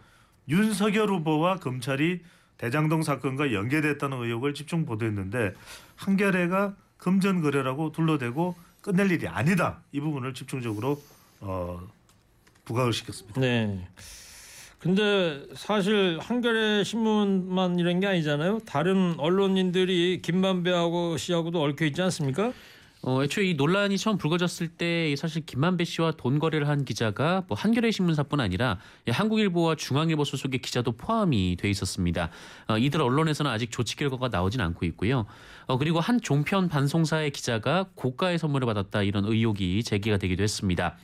윤석열 0.48 1.10
후보와 1.10 1.56
검찰이 1.56 2.22
대장동 2.60 3.02
사건과 3.02 3.54
연계됐다는 3.54 4.22
의혹을 4.22 4.54
집중 4.54 4.86
보도했는데 4.86 5.56
한겨레가 5.96 6.76
금전 6.98 7.42
거래라고 7.42 7.92
둘러대고 7.92 8.56
끝낼 8.82 9.12
일이 9.12 9.28
아니다. 9.28 9.82
이 9.92 10.00
부분을 10.00 10.34
집중적으로 10.34 11.02
어, 11.40 11.80
부각을 12.66 12.94
시켰습니다. 12.94 13.40
네. 13.40 13.88
근데 14.80 15.46
사실 15.56 16.18
한겨레 16.20 16.84
신문만 16.84 17.78
이런 17.78 18.00
게 18.00 18.08
아니잖아요. 18.08 18.60
다른 18.66 19.14
언론인들이 19.20 20.22
김만배하고 20.24 21.18
씨하고도 21.18 21.62
얽혀 21.62 21.86
있지 21.86 22.02
않습니까? 22.02 22.52
어, 23.04 23.24
애초에 23.24 23.46
이 23.46 23.54
논란이 23.56 23.98
처음 23.98 24.18
불거졌을 24.18 24.68
때 24.68 25.16
사실 25.16 25.44
김만배 25.44 25.86
씨와 25.86 26.12
돈 26.12 26.38
거래를 26.38 26.68
한 26.68 26.86
기자가 26.86 27.44
뭐 27.48 27.58
한겨레 27.58 27.90
신문사뿐 27.90 28.40
아니라 28.40 28.78
이 29.08 29.12
한국일보와 29.12 29.76
중앙일보 29.76 30.24
소속의 30.24 30.62
기자도 30.62 30.92
포함이 30.92 31.58
돼 31.60 31.70
있었습니다. 31.70 32.30
어, 32.68 32.78
이들 32.78 33.02
언론에서는 33.02 33.50
아직 33.50 33.72
조치 33.72 33.96
결과가 33.96 34.28
나오진 34.28 34.62
않고 34.62 34.86
있고요. 34.86 35.26
어, 35.66 35.78
그리고 35.78 36.00
한 36.00 36.22
종편 36.22 36.70
방송사의 36.70 37.32
기자가 37.32 37.88
고가의 37.96 38.38
선물을 38.38 38.68
받았다 38.68 39.02
이런 39.02 39.26
의혹이 39.26 39.84
제기가 39.84 40.18
되기도 40.18 40.44
했습니다. 40.44 40.96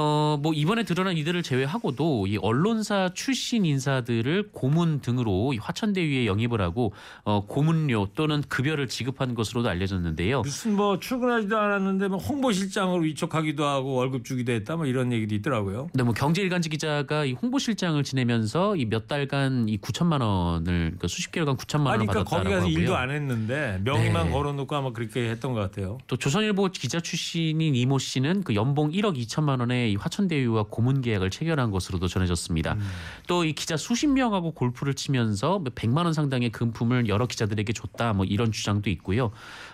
어, 0.00 0.38
뭐 0.40 0.52
이번에 0.52 0.84
드러난 0.84 1.16
이들을 1.16 1.42
제외하고도 1.42 2.26
이 2.28 2.36
언론사 2.36 3.10
출신 3.14 3.64
인사들을 3.64 4.50
고문 4.52 5.00
등으로 5.00 5.52
이 5.52 5.58
화천대유에 5.58 6.26
영입을 6.26 6.60
하고 6.60 6.92
어, 7.24 7.44
고문료 7.46 8.08
또는 8.14 8.42
급여를 8.48 8.86
지급한 8.88 9.34
것으로도 9.34 9.68
알려졌는데요. 9.68 10.42
무슨 10.42 10.76
뭐 10.76 10.98
출근하지도 10.98 11.56
않았는데 11.58 12.08
뭐 12.08 12.18
홍보실장으로 12.18 13.02
위촉하기도 13.02 13.64
하고 13.64 13.94
월급 13.94 14.24
주기도 14.24 14.52
했다 14.52 14.76
뭐 14.76 14.86
이런 14.86 15.12
얘기도 15.12 15.34
있더라고요. 15.34 15.88
네, 15.94 16.02
뭐 16.02 16.14
경제일간지 16.14 16.68
기자가 16.68 17.24
이 17.24 17.32
홍보실장을 17.32 18.02
지내면서 18.02 18.76
이 18.76 18.88
몇 18.88 19.06
달간 19.06 19.68
이 19.68 19.78
9천만 19.78 20.22
원을 20.22 20.64
그러니까 20.64 21.08
수십 21.08 21.30
개월간 21.30 21.56
9천만 21.56 21.86
원을 21.86 22.06
그러니까 22.06 22.24
받았다라고 22.24 22.44
거기 22.44 22.54
가서 22.54 22.66
하고요. 22.66 22.78
일도 22.78 22.96
안 22.96 23.10
했는데 23.10 23.80
명의만 23.84 24.26
네. 24.26 24.32
걸어놓고 24.32 24.74
아마 24.76 24.92
그렇게 24.92 25.28
했던 25.28 25.52
것 25.52 25.60
같아요. 25.60 25.98
또 26.06 26.16
조선일보 26.16 26.68
기자 26.72 27.00
출신인 27.00 27.74
이모 27.74 27.98
씨는 27.98 28.42
그 28.44 28.54
연봉 28.54 28.90
1억 28.90 29.16
2천만 29.18 29.60
원의 29.60 29.87
이 29.88 29.96
화천대유와 29.96 30.64
고문 30.70 31.00
계약을 31.00 31.30
체결한 31.30 31.70
것으로도 31.70 32.08
전해졌습니다. 32.08 32.74
음. 32.74 32.90
또이 33.26 33.54
기자 33.54 33.76
수십 33.76 34.06
명하고 34.06 34.52
골프를 34.52 34.94
치면서 34.94 35.58
뭐 35.58 35.72
100만 35.74 36.04
원 36.04 36.12
상당의 36.12 36.50
금품을 36.50 37.08
여러 37.08 37.26
기자들에게 37.26 37.72
줬다 37.72 38.12
뭐 38.12 38.24
이런 38.24 38.52
주장도 38.52 38.90
있고요. 38.90 39.30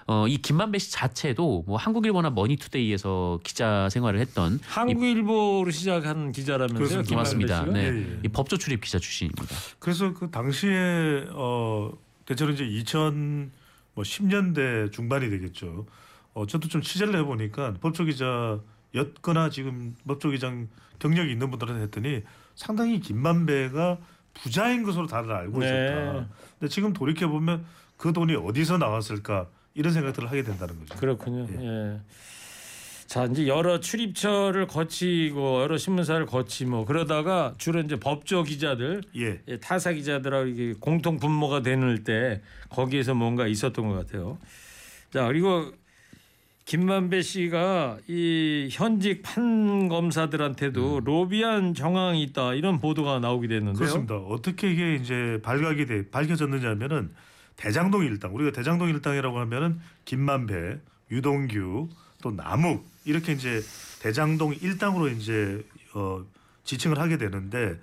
어, 0.07 0.27
이 0.29 0.39
김만배 0.39 0.79
씨 0.79 0.93
자체도 0.93 1.65
뭐 1.67 1.77
한국일보나 1.77 2.31
머니투데이에서 2.31 3.41
기자 3.43 3.89
생활을 3.91 4.21
했던 4.21 4.61
한국일보로 4.63 5.71
시작한 5.71 6.33
기자라면서요. 6.33 6.79
그렇습니다. 6.79 7.17
맞습니다. 7.17 7.65
네, 7.67 7.85
예, 7.85 7.89
예. 7.89 8.21
이 8.25 8.29
법조 8.29 8.57
출입 8.59 8.81
기자 8.81 8.99
출신입니다. 8.99 9.55
그래서 9.79 10.13
그 10.13 10.31
당시에 10.31 11.27
어 11.33 11.91
대체로 12.27 12.53
이제 12.53 12.65
2000 12.65 13.51
뭐 13.95 14.05
10년대 14.05 14.93
중반이 14.93 15.31
되겠죠. 15.31 15.87
어 16.35 16.47
저도 16.47 16.69
좀 16.69 16.83
취재를 16.83 17.17
해보니까 17.21 17.75
법조 17.81 18.05
기자 18.05 18.59
였거나 18.95 19.51
지금 19.51 19.95
법조기장 20.07 20.69
경력이 20.99 21.33
있는 21.33 21.51
분들한테 21.51 21.83
했더니 21.85 22.23
상당히 22.55 23.01
김만배가 23.01 23.99
부자인 24.35 24.83
것으로 24.83 25.07
다들 25.07 25.33
알고 25.33 25.61
네. 25.61 25.67
있었다. 25.67 26.29
근데 26.59 26.69
지금 26.71 26.93
돌이켜 26.93 27.29
보면 27.29 27.65
그 27.97 28.13
돈이 28.13 28.35
어디서 28.35 28.79
나왔을까 28.79 29.49
이런 29.75 29.93
생각들을 29.93 30.29
하게 30.29 30.43
된다는 30.43 30.79
거죠. 30.79 30.97
그렇군요. 30.97 31.47
예. 31.61 32.01
자 33.07 33.27
이제 33.27 33.47
여러 33.47 33.81
출입처를 33.81 34.67
거치고 34.67 35.63
여러 35.63 35.77
신문사를 35.77 36.25
거치 36.27 36.65
뭐 36.65 36.85
그러다가 36.85 37.55
주로 37.59 37.81
이제 37.81 37.97
법조 37.97 38.43
기자들 38.45 39.03
예. 39.17 39.41
예, 39.47 39.59
타사 39.59 39.93
기자들하고 39.93 40.47
이게 40.47 40.75
공통 40.81 41.19
분모가 41.19 41.63
되는 41.63 42.03
때 42.03 42.41
거기에서 42.71 43.15
뭔가 43.15 43.47
있었던 43.47 43.87
것 43.89 43.95
같아요. 43.95 44.39
자 45.13 45.27
그리고 45.27 45.73
김만배 46.65 47.21
씨가 47.21 47.99
이 48.09 48.69
현직 48.73 49.23
판 49.23 49.89
검사들한테도 49.89 51.01
로비한 51.05 51.75
정황이 51.75 52.23
있다 52.23 52.55
이런 52.55 52.81
보도가 52.81 53.19
나오게 53.19 53.49
됐는데요. 53.49 53.75
그렇습니다. 53.75 54.17
어떻게 54.17 54.73
이게 54.73 54.95
이제 54.95 55.41
발각이 55.43 55.85
돼 55.85 56.11
밝혀졌느냐면은 56.11 57.11
대장동 57.57 58.05
일당 58.05 58.35
우리가 58.35 58.51
대장동 58.53 58.89
일당이라고 58.89 59.39
하면은 59.41 59.79
김만배, 60.07 60.79
유동규 61.11 61.89
또 62.23 62.31
남욱 62.31 62.89
이렇게 63.05 63.33
이제 63.33 63.63
대장동 64.01 64.55
일당으로 64.61 65.09
이제 65.09 65.63
어 65.95 66.25
지칭을 66.65 66.99
하게 66.99 67.19
되는데 67.19 67.79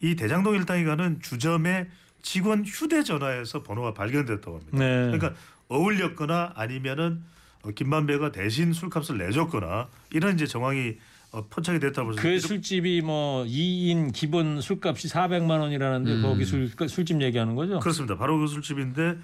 이 0.00 0.16
대장동 0.16 0.54
일당이 0.54 0.84
가는 0.84 1.18
주점의 1.22 1.88
직원 2.20 2.62
휴대전화에서 2.64 3.62
번호가 3.62 3.94
발견됐다고 3.94 4.58
합니다. 4.58 4.78
네. 4.78 5.10
그러니까 5.10 5.32
어울렸거나 5.68 6.52
아니면은 6.54 7.22
어, 7.22 7.37
김만배가 7.74 8.32
대신 8.32 8.72
술값을 8.72 9.18
내줬거나 9.18 9.88
이런 10.12 10.34
이제 10.34 10.46
정황이 10.46 10.96
어, 11.30 11.44
포착이 11.48 11.78
됐다고 11.78 12.12
해서 12.12 12.22
그 12.22 12.38
술집이 12.38 13.02
뭐 13.02 13.44
2인 13.44 14.12
기본 14.14 14.60
술값이 14.60 15.08
400만 15.08 15.60
원이라는데 15.60 16.22
거기 16.22 16.44
술 16.44 16.68
술집 16.68 17.20
얘기하는 17.20 17.54
거죠? 17.54 17.80
그렇습니다. 17.80 18.16
바로 18.16 18.38
그 18.38 18.46
술집인데 18.46 19.18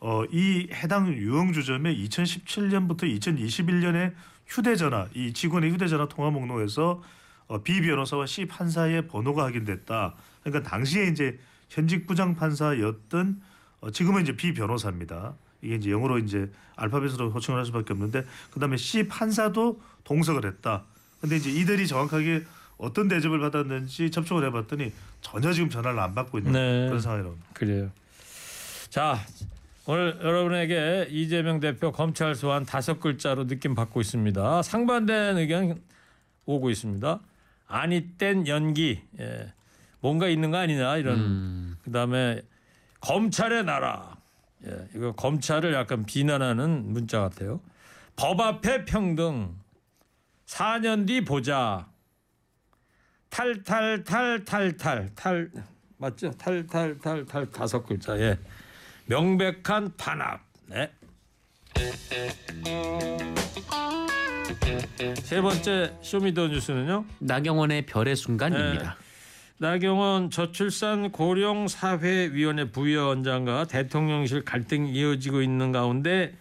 어, 0.00 0.24
이 0.32 0.68
해당 0.72 1.12
유흥주점에 1.12 1.94
2017년부터 1.94 3.02
2021년에 3.20 4.14
휴대전화 4.46 5.08
이 5.14 5.32
직원의 5.32 5.70
휴대전화 5.72 6.08
통화 6.08 6.30
목록에서 6.30 7.02
어, 7.46 7.62
B 7.62 7.82
변호사와 7.82 8.26
C 8.26 8.46
판사의 8.46 9.08
번호가 9.08 9.44
확인됐다. 9.44 10.14
그러니까 10.42 10.68
당시에 10.68 11.08
이제 11.08 11.38
현직 11.68 12.06
부장 12.06 12.34
판사였던 12.34 13.42
어, 13.80 13.90
지금은 13.90 14.22
이제 14.22 14.34
B 14.34 14.54
변호사입니다. 14.54 15.34
이게 15.62 15.76
이제 15.76 15.90
영어로 15.90 16.18
이제 16.18 16.50
알파벳으로 16.76 17.30
호칭을 17.30 17.58
할 17.58 17.66
수밖에 17.66 17.92
없는데 17.92 18.24
그다음에 18.50 18.76
C 18.76 19.06
판사도 19.06 19.80
동석을 20.04 20.46
했다. 20.46 20.84
근데 21.20 21.36
이제 21.36 21.50
이들이 21.50 21.86
정확하게 21.86 22.44
어떤 22.78 23.08
대접을 23.08 23.38
받았는지 23.40 24.10
접촉을 24.10 24.46
해봤더니 24.46 24.92
전혀 25.20 25.52
지금 25.52 25.68
전화를 25.68 25.98
안 25.98 26.14
받고 26.14 26.38
있는 26.38 26.52
네. 26.52 26.86
그런 26.86 27.00
상황이라고. 27.00 27.36
그래요. 27.52 27.90
자 28.88 29.18
오늘 29.86 30.18
여러분에게 30.22 31.08
이재명 31.10 31.60
대표 31.60 31.92
검찰 31.92 32.34
소환 32.34 32.64
다섯 32.64 33.00
글자로 33.00 33.46
느낌 33.46 33.74
받고 33.74 34.00
있습니다. 34.00 34.62
상반된 34.62 35.36
의견 35.36 35.80
오고 36.46 36.70
있습니다. 36.70 37.20
아니 37.68 38.08
땐 38.16 38.46
연기 38.46 39.02
예. 39.20 39.52
뭔가 40.00 40.28
있는 40.28 40.50
거 40.50 40.56
아니냐 40.56 40.96
이런 40.96 41.18
음. 41.18 41.76
그다음에 41.84 42.40
검찰의 43.00 43.64
나라 43.64 44.16
예. 44.66 44.88
이거 44.94 45.12
검찰을 45.12 45.72
약간 45.74 46.04
비난하는 46.04 46.92
문자 46.92 47.20
같아요. 47.20 47.60
법 48.16 48.40
앞에 48.40 48.84
평등 48.84 49.56
4년 50.46 51.06
뒤 51.06 51.24
보자 51.24 51.88
탈탈탈탈탈 53.30 55.14
탈 55.14 55.50
맞죠? 55.96 56.30
탈탈탈탈 56.32 57.50
다섯 57.50 57.84
글자 57.86 58.18
예. 58.18 58.38
명백한 59.06 59.96
탄압. 59.96 60.40
네. 60.66 60.90
세 65.22 65.40
번째 65.40 65.96
쇼미더 66.02 66.48
뉴스는요. 66.48 67.04
나경원의 67.20 67.86
별의 67.86 68.16
순간입니다. 68.16 68.96
나경원 69.60 70.30
저출산 70.30 71.12
고령 71.12 71.68
사회위원회 71.68 72.70
부위원장과 72.70 73.66
대통령실 73.66 74.42
갈등이 74.42 74.90
이어지고 74.90 75.42
있는 75.42 75.70
가운데 75.70 76.34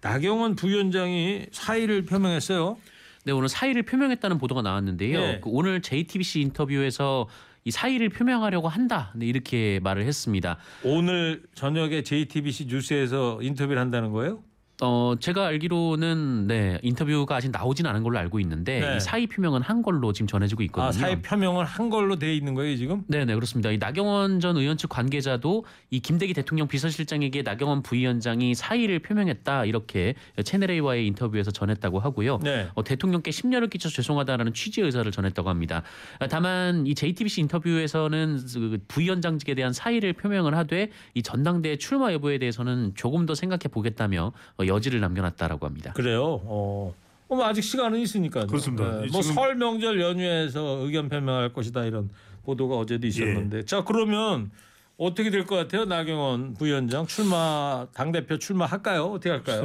나경원 0.00 0.54
부위원장이 0.54 1.46
사의를 1.50 2.04
표명했어요. 2.04 2.78
네, 3.24 3.32
오늘 3.32 3.48
사의를 3.48 3.82
표명했다는 3.82 4.38
보도가 4.38 4.62
나왔는데요. 4.62 5.18
네. 5.20 5.40
그 5.42 5.50
오늘 5.50 5.82
JTBC 5.82 6.40
인터뷰에서 6.42 7.28
이 7.64 7.72
사의를 7.72 8.10
표명하려고 8.10 8.68
한다. 8.68 9.12
네, 9.16 9.26
이렇게 9.26 9.80
말을 9.82 10.04
했습니다. 10.04 10.56
오늘 10.84 11.42
저녁에 11.56 12.04
JTBC 12.04 12.66
뉴스에서 12.66 13.40
인터뷰를 13.42 13.80
한다는 13.80 14.12
거예요? 14.12 14.40
어, 14.84 15.14
제가 15.18 15.46
알기로는 15.46 16.48
네, 16.48 16.78
인터뷰가 16.82 17.36
아직 17.36 17.52
나오진 17.52 17.86
않은 17.86 18.02
걸로 18.02 18.18
알고 18.18 18.40
있는데 18.40 18.80
네. 18.80 18.96
이 18.96 19.00
사의 19.00 19.28
표명은 19.28 19.62
한 19.62 19.80
걸로 19.80 20.12
지금 20.12 20.26
전해지고 20.26 20.64
있거든요. 20.64 20.88
아, 20.88 20.92
사의 20.92 21.22
표명을 21.22 21.64
한 21.64 21.88
걸로 21.88 22.16
돼 22.16 22.34
있는 22.34 22.54
거예요 22.54 22.76
지금? 22.76 23.04
네, 23.06 23.24
네, 23.24 23.32
그렇습니다. 23.34 23.70
이 23.70 23.78
나경원 23.78 24.40
전 24.40 24.56
의원 24.56 24.76
측 24.76 24.88
관계자도 24.88 25.64
이 25.90 26.00
김대기 26.00 26.34
대통령 26.34 26.66
비서실장에게 26.66 27.42
나경원 27.42 27.82
부위원장이 27.82 28.56
사의를 28.56 28.98
표명했다 28.98 29.66
이렇게 29.66 30.14
채널 30.44 30.72
A와의 30.72 31.06
인터뷰에서 31.06 31.52
전했다고 31.52 32.00
하고요. 32.00 32.40
네. 32.42 32.66
어, 32.74 32.82
대통령께 32.82 33.30
심려를 33.30 33.68
끼쳐 33.68 33.88
죄송하다라는 33.88 34.52
취지 34.52 34.80
의사를 34.80 35.10
전했다고 35.12 35.48
합니다. 35.48 35.84
아, 36.18 36.26
다만 36.26 36.88
이 36.88 36.96
JTBC 36.96 37.42
인터뷰에서는 37.42 38.40
그 38.52 38.78
부위원장직에 38.88 39.54
대한 39.54 39.72
사의를 39.72 40.14
표명을 40.14 40.56
하되 40.56 40.90
이 41.14 41.22
전당대 41.22 41.76
출마 41.76 42.12
여부에 42.12 42.38
대해서는 42.38 42.94
조금 42.96 43.26
더 43.26 43.36
생각해 43.36 43.68
보겠다며 43.70 44.32
어, 44.58 44.71
여지를 44.72 45.00
남겨놨다라고 45.00 45.66
합니다. 45.66 45.92
그래요. 45.94 46.40
어. 46.44 46.94
어, 47.28 47.34
뭐 47.34 47.44
아직 47.46 47.62
시간은 47.62 47.98
있으니까요. 48.00 48.46
그렇습니다. 48.46 49.00
네, 49.00 49.06
이뭐 49.08 49.22
지금- 49.22 49.34
설 49.34 49.54
명절 49.54 50.00
연휴에서 50.00 50.80
의견 50.84 51.08
표명할 51.08 51.52
것이다 51.52 51.84
이런 51.84 52.10
보도가 52.44 52.76
어제도 52.76 53.06
있었는데. 53.06 53.58
예. 53.58 53.64
자 53.64 53.84
그러면 53.84 54.50
어떻게 54.98 55.30
될 55.30 55.46
것 55.46 55.56
같아요? 55.56 55.84
나경원 55.86 56.54
부위원장 56.54 57.06
출마 57.06 57.86
당 57.94 58.12
대표 58.12 58.38
출마할까요? 58.38 59.04
어떻게 59.04 59.30
할까요? 59.30 59.62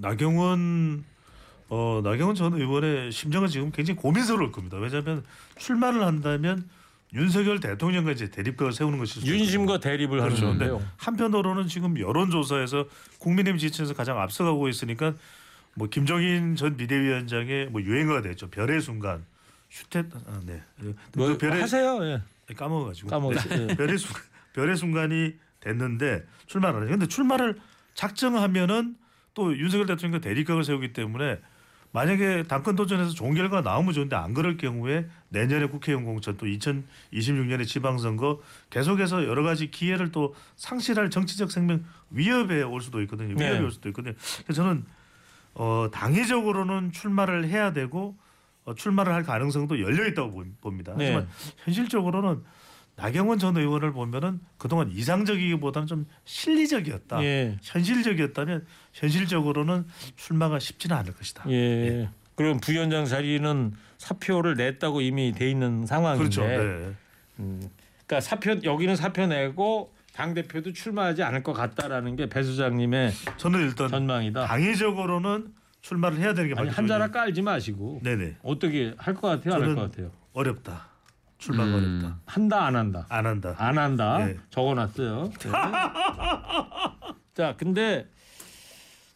나경원 0.00 1.04
어 1.68 2.00
나경원 2.04 2.34
전 2.34 2.54
의원의 2.54 3.12
심정은 3.12 3.48
지금 3.48 3.70
굉장히 3.70 3.98
고민스러울 4.00 4.52
겁니다. 4.52 4.76
왜냐하면 4.78 5.24
출마를 5.58 6.04
한다면 6.04 6.68
윤석열 7.12 7.60
대통령과 7.60 8.12
이제 8.12 8.30
대립각을 8.30 8.72
세우는 8.72 8.98
것이 8.98 9.24
윤심과 9.24 9.78
대립을 9.78 10.18
그렇죠. 10.18 10.46
근데 10.46 10.64
하는데요. 10.64 10.88
한편으로는 10.96 11.68
지금 11.68 11.98
여론조사에서 11.98 12.86
국민의힘 13.18 13.58
지지층에서 13.58 13.94
가장 13.94 14.18
앞서가고 14.20 14.68
있으니까 14.68 15.14
뭐 15.74 15.88
김정인 15.88 16.56
전 16.56 16.76
비대위원장의 16.76 17.68
뭐 17.68 17.82
유행어가 17.82 18.22
됐죠. 18.22 18.50
별의 18.50 18.80
순간. 18.80 19.24
슈테 19.68 20.04
아, 20.26 20.40
네. 20.44 20.62
뭐그 21.16 21.38
별의 21.38 21.60
하세요. 21.60 21.98
예. 22.04 22.22
까먹어가지고 22.54 23.08
까먹었어요. 23.08 23.66
네. 23.66 23.76
별의 23.76 23.98
순간 23.98 24.22
별의 24.52 24.76
순간이 24.76 25.34
됐는데 25.60 26.24
출마를 26.46 26.82
하죠. 26.82 26.90
근데 26.90 27.06
출마를 27.06 27.56
작정하면은 27.94 28.96
또 29.34 29.56
윤석열 29.56 29.86
대통령과 29.86 30.20
대립각을 30.20 30.62
세우기 30.62 30.92
때문에 30.92 31.38
만약에 31.98 32.42
당권 32.48 32.74
도전에서 32.74 33.12
좋은 33.12 33.34
결과가 33.34 33.60
나오면 33.62 33.94
좋은데 33.94 34.16
안 34.16 34.34
그럴 34.34 34.56
경우에 34.56 35.06
내년에 35.28 35.66
국회의원 35.66 36.04
공천 36.04 36.36
또 36.36 36.44
2026년에 36.44 37.64
지방선거 37.68 38.40
계속해서 38.68 39.24
여러 39.26 39.44
가지 39.44 39.70
기회를 39.70 40.10
또 40.10 40.34
상실할 40.56 41.08
정치적 41.10 41.52
생명 41.52 41.84
위협에 42.10 42.62
올 42.62 42.80
수도 42.80 43.00
있거든요. 43.02 43.36
위협에 43.38 43.58
네. 43.58 43.64
올 43.64 43.70
수도 43.70 43.88
있거든요. 43.90 44.14
그래서 44.42 44.62
저는 44.64 44.84
어, 45.54 45.86
당위적으로는 45.92 46.90
출마를 46.90 47.46
해야 47.46 47.72
되고 47.72 48.16
어, 48.64 48.74
출마를 48.74 49.12
할 49.12 49.22
가능성도 49.22 49.80
열려 49.80 50.04
있다고 50.08 50.32
보- 50.32 50.44
봅니다. 50.62 50.94
네. 50.96 51.04
하지만 51.14 51.28
현실적으로는 51.58 52.42
나경원 52.96 53.38
전 53.38 53.56
의원을 53.56 53.92
보면은 53.92 54.40
그동안 54.56 54.90
이상적이기보다는 54.90 55.86
좀 55.86 56.06
실리적이었다. 56.24 57.22
예. 57.24 57.58
현실적이었다면 57.62 58.66
현실적으로는 58.92 59.86
출마가 60.16 60.58
쉽지는 60.60 60.96
않을 60.98 61.12
것이다. 61.14 61.44
예. 61.50 62.08
그럼 62.36 62.58
부위원장 62.60 63.04
자리는 63.04 63.72
사표를 63.98 64.54
냈다고 64.56 65.00
이미 65.00 65.32
돼 65.32 65.50
있는 65.50 65.86
상황인데. 65.86 66.18
그렇죠. 66.18 66.46
네. 66.46 66.92
그러니까 67.36 68.20
사표 68.20 68.56
여기는 68.62 68.94
사표 68.96 69.26
내고 69.26 69.92
당 70.12 70.34
대표도 70.34 70.72
출마하지 70.72 71.22
않을 71.24 71.42
것 71.42 71.52
같다라는 71.52 72.14
게 72.14 72.26
배 72.26 72.42
소장님의 72.44 73.12
저는 73.38 73.60
일단 73.60 73.88
전망이다. 73.88 74.46
당위적으로는 74.46 75.52
출마를 75.80 76.18
해야 76.18 76.32
되는 76.32 76.48
게 76.50 76.54
맞죠. 76.54 76.70
한 76.70 76.86
자락 76.86 77.12
깔지 77.12 77.42
마시고 77.42 78.00
네네. 78.04 78.36
어떻게 78.42 78.94
할 78.98 79.14
것 79.14 79.28
같아요? 79.28 79.54
안 79.54 79.62
할 79.62 79.74
것 79.74 79.80
같아요? 79.90 80.10
어렵다. 80.32 80.88
출마가 81.38 81.70
음. 81.70 81.74
어렵다. 81.74 82.18
한다 82.26 82.66
안 82.66 82.76
한다? 82.76 83.06
안 83.08 83.26
한다. 83.26 83.54
안 83.58 83.78
한다. 83.78 84.18
네. 84.18 84.36
적어놨어요. 84.50 85.30
네. 85.38 85.50
자, 87.34 87.54
근데 87.56 88.06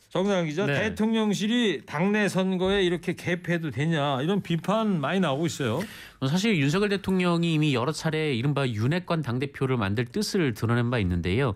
정상 0.09 0.47
기자 0.47 0.65
네. 0.67 0.73
대통령실이 0.75 1.83
당내 1.85 2.29
선거에 2.29 2.83
이렇게 2.83 3.15
개입해도 3.15 3.71
되냐 3.71 4.23
이런 4.23 4.43
비판 4.43 5.01
많이 5.01 5.21
나오고 5.21 5.47
있어요. 5.47 5.81
사실 6.29 6.57
윤석열 6.57 6.89
대통령이 6.89 7.53
이미 7.53 7.75
여러 7.75 7.93
차례 7.93 8.35
이른바 8.35 8.67
윤핵관 8.67 9.23
당대표를 9.23 9.77
만들 9.77 10.07
뜻을 10.07 10.55
드러낸 10.55 10.91
바 10.91 10.99
있는데요. 10.99 11.55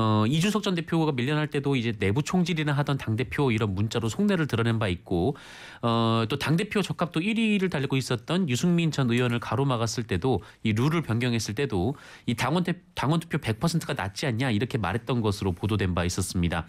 어, 0.00 0.24
이준석 0.26 0.62
전 0.62 0.76
대표가 0.76 1.10
밀려날 1.12 1.48
때도 1.48 1.74
이제 1.74 1.92
내부 1.98 2.22
총질이나 2.22 2.72
하던 2.72 2.98
당 2.98 3.16
대표 3.16 3.50
이런 3.50 3.74
문자로 3.74 4.08
속내를 4.08 4.46
드러낸 4.46 4.78
바 4.78 4.88
있고 4.88 5.36
어, 5.82 6.24
또 6.28 6.38
당 6.38 6.56
대표 6.56 6.80
적합도 6.80 7.20
1위를 7.20 7.68
달리고 7.70 7.96
있었던 7.96 8.48
유승민 8.48 8.92
전 8.92 9.10
의원을 9.10 9.40
가로막았을 9.40 10.04
때도 10.04 10.40
이 10.62 10.72
룰을 10.72 11.02
변경했을 11.02 11.54
때도 11.56 11.96
이 12.26 12.34
당원, 12.34 12.62
대, 12.62 12.76
당원 12.94 13.18
투표 13.18 13.38
100%가 13.38 13.94
낮지 13.94 14.26
않냐 14.26 14.50
이렇게 14.52 14.78
말했던 14.78 15.20
것으로 15.20 15.52
보도된 15.52 15.94
바 15.94 16.04
있었습니다. 16.04 16.66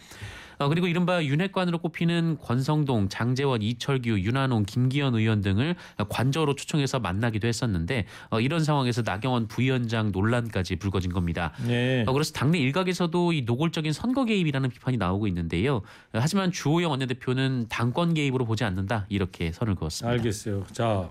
어, 0.60 0.68
그리고 0.68 0.88
이른바 0.88 1.24
윤핵관으로 1.24 1.78
꼽히는 1.80 2.38
권성동, 2.42 3.08
장제원, 3.08 3.62
이철규, 3.62 4.20
윤한홍, 4.20 4.66
김기현 4.66 5.16
의원 5.16 5.42
등을 5.42 5.76
관저로 6.10 6.56
초청해서 6.56 7.00
만나기도 7.00 7.48
했었는데 7.48 8.06
어, 8.30 8.42
이런 8.42 8.64
상황에서 8.64 9.02
나경원 9.02 9.48
부위원장 9.48 10.12
논란까지 10.12 10.76
불거진 10.76 11.14
겁니다. 11.14 11.54
네. 11.66 12.04
어, 12.06 12.12
그래서 12.12 12.34
당내 12.34 12.60
일각에서도 12.60 13.32
이 13.32 13.44
노골적인 13.44 13.94
선거 13.94 14.26
개입이라는 14.26 14.70
비판이 14.70 14.98
나오고 14.98 15.28
있는데요. 15.28 15.78
어, 15.78 15.82
하지만 16.14 16.52
주호영 16.52 16.92
원내대표는 16.92 17.68
당권 17.70 18.14
개입으로 18.14 18.44
보지 18.46 18.66
않는다 18.66 19.06
이렇게 19.08 19.54
선을 19.54 19.76
그었습니다. 19.76 20.12
알겠어요. 20.12 20.66
자, 20.74 21.10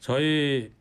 저희 0.00 0.72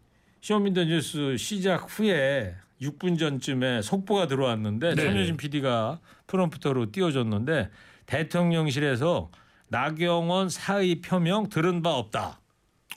쇼미더 0.42 0.86
뉴스 0.86 1.38
시작 1.38 1.86
후에 1.88 2.56
6분 2.82 3.20
전쯤에 3.20 3.84
속보가 3.84 4.26
들어왔는데 4.26 4.96
네. 4.96 5.04
천효진 5.04 5.38
PD가 5.38 6.00
프롬프터로 6.26 6.92
띄워줬는데 6.92 7.70
대통령실에서 8.12 9.32
나경원 9.69 10.50
사의 10.50 11.00
표명 11.02 11.47
들은 11.47 11.82
바 11.82 11.91
없다. 11.95 12.39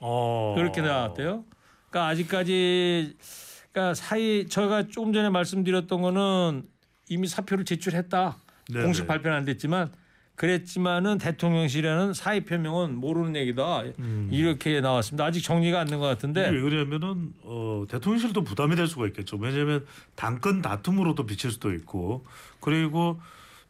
어. 0.01 0.55
그렇게 0.57 0.81
나왔대요. 0.81 1.45
그러니까 1.89 2.09
아직까지 2.11 3.17
그러니까 3.73 3.95
사의 3.95 4.49
저희가 4.49 4.89
조금 4.89 5.13
전에 5.13 5.31
말씀드렸던 5.31 6.03
거는 6.03 6.65
이미 7.09 7.29
사표를 7.29 7.65
제출했다. 7.65 8.37
네, 8.71 8.83
공식 8.83 9.03
네. 9.03 9.07
발표는 9.07 9.37
안 9.37 9.45
됐지만 9.45 9.93
그랬지만은 10.35 11.19
대통령실에는 11.19 12.13
사의 12.13 12.45
표명은 12.45 12.97
모르는 12.97 13.37
얘기다. 13.37 13.85
이렇게 14.33 14.81
나왔습니다. 14.81 15.25
아직 15.27 15.43
정리가 15.43 15.79
안 15.79 15.87
된 15.87 16.01
것 16.01 16.07
같은데. 16.07 16.49
왜 16.51 16.61
그러냐면은 16.61 17.33
어, 17.45 17.85
대통령실도 17.89 18.43
부담이 18.43 18.75
될 18.75 18.89
수가 18.89 19.07
있겠죠. 19.09 19.37
왜냐하면 19.37 19.87
당권 20.17 20.61
다툼으로도 20.61 21.25
비칠 21.27 21.53
수도 21.53 21.73
있고 21.73 22.25
그리고 22.59 23.21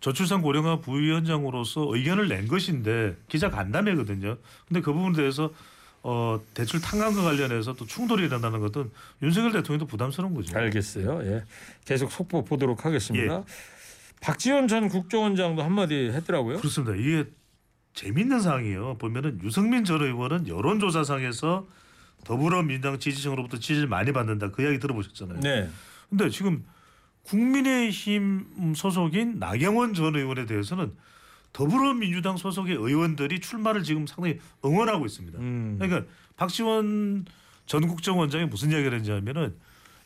저출산 0.05 0.43
고령화 0.43 0.81
부위원장으로서 0.81 1.87
의견을 1.95 2.29
낸 2.29 2.47
것인데 2.47 3.17
기자 3.27 3.49
간담회거든요. 3.49 4.37
근데 4.69 4.83
그 4.83 4.93
부분에 4.93 5.17
대해서 5.17 5.51
어, 6.03 6.39
대출 6.53 6.79
탕감과 6.83 7.23
관련해서 7.23 7.73
또 7.73 7.87
충돌이 7.87 8.27
일어나는 8.27 8.61
것은 8.61 8.91
윤석열 9.23 9.53
대통령도 9.53 9.87
부담스러운 9.87 10.35
거죠. 10.35 10.59
알겠어요. 10.59 11.23
예. 11.25 11.45
계속 11.87 12.13
속보 12.13 12.45
보도록 12.45 12.85
하겠습니다. 12.85 13.37
예. 13.37 13.45
박지원 14.21 14.69
전 14.69 14.91
국정원장도 14.91 15.63
한마디 15.63 16.11
했더라고요. 16.13 16.59
그렇습니다. 16.59 16.95
이게 16.95 17.25
재밌는 17.95 18.41
사항이에요. 18.41 18.99
보면은 18.99 19.41
유승민 19.43 19.87
전 19.87 20.03
의원은 20.03 20.49
여론조사상에서 20.49 21.67
더불어민주당 22.25 22.99
지지층으로부터 22.99 23.59
지지를 23.59 23.89
많이 23.89 24.13
받는다. 24.13 24.51
그 24.51 24.63
이야기 24.63 24.79
들어보셨잖아요. 24.79 25.41
네. 25.41 25.71
근데 26.11 26.29
지금 26.29 26.63
국민의힘 27.25 28.75
소속인 28.77 29.39
나경원 29.39 29.95
전 29.95 30.15
의원에 30.15 30.47
대해서는 30.47 30.93
더불어민주당 31.53 32.37
소속의 32.37 32.77
의원들이 32.77 33.41
출마를 33.41 33.83
지금 33.83 34.07
상당히 34.07 34.39
응원하고 34.65 35.07
있습니다. 35.07 35.39
음. 35.39 35.77
그러니까 35.79 36.11
박지원 36.37 37.27
전 37.67 37.87
국정원장이 37.87 38.47
무슨 38.47 38.71
이야기를 38.71 38.93
했는지 38.93 39.11
하면은 39.13 39.55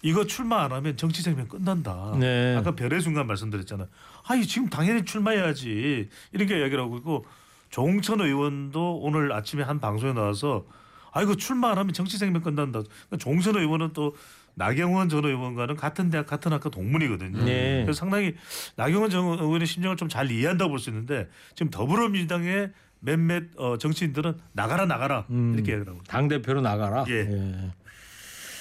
이거 0.03 0.27
출마 0.27 0.63
안 0.63 0.73
하면 0.73 0.97
정치 0.97 1.23
생명 1.23 1.49
끝난다. 1.49 2.17
네. 2.21 2.55
아까 2.57 2.73
별의 2.73 3.01
순간 3.01 3.27
말씀드렸잖아요. 3.27 3.89
아니 4.29 4.47
지금 4.47 4.69
당연히 4.69 5.05
출마해야지 5.05 6.09
이렇게 6.33 6.59
이야기를 6.61 6.83
하고 6.83 6.99
있고 6.99 7.27
조홍천 7.71 8.21
의원도 8.21 8.99
오늘 8.99 9.33
아침에 9.33 9.63
한 9.63 9.81
방송에 9.81 10.13
나와서 10.13 10.67
아 11.13 11.23
이거 11.23 11.35
출마 11.35 11.71
안 11.71 11.79
하면 11.79 11.93
정치 11.93 12.17
생명 12.17 12.43
끝난다. 12.43 12.83
그러니까 12.83 13.17
조홍천 13.19 13.57
의원은 13.57 13.93
또 13.93 14.15
나경원 14.59 15.09
전 15.09 15.25
의원과는 15.25 15.77
같은 15.77 16.11
대학 16.11 16.27
같은 16.27 16.53
학과 16.53 16.69
동문이거든요. 16.69 17.45
네. 17.45 17.83
그래서 17.85 17.99
상당히 18.01 18.35
나경원 18.77 19.09
전 19.11 19.25
의원의 19.25 19.67
심정을 19.67 19.97
좀 19.97 20.09
잘 20.09 20.31
이해한다고 20.31 20.71
볼 20.71 20.79
수 20.81 20.91
있는데 20.91 21.29
지금 21.55 21.71
더불어민주당의 21.71 22.73
몇몇 23.01 23.45
어, 23.57 23.79
정치인들은 23.79 24.35
나가라 24.53 24.85
나가라 24.87 25.25
음. 25.31 25.55
이렇게 25.55 25.73
얘기를 25.73 25.89
하고 25.93 26.03
당 26.09 26.27
대표로 26.29 26.61
나가라. 26.61 27.05
예. 27.09 27.71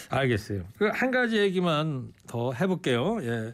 알겠어요. 0.10 0.64
그 0.78 0.90
한 0.92 1.12
가지 1.12 1.38
얘기만 1.38 2.14
더 2.28 2.54
해볼게요. 2.54 3.18
예. 3.24 3.54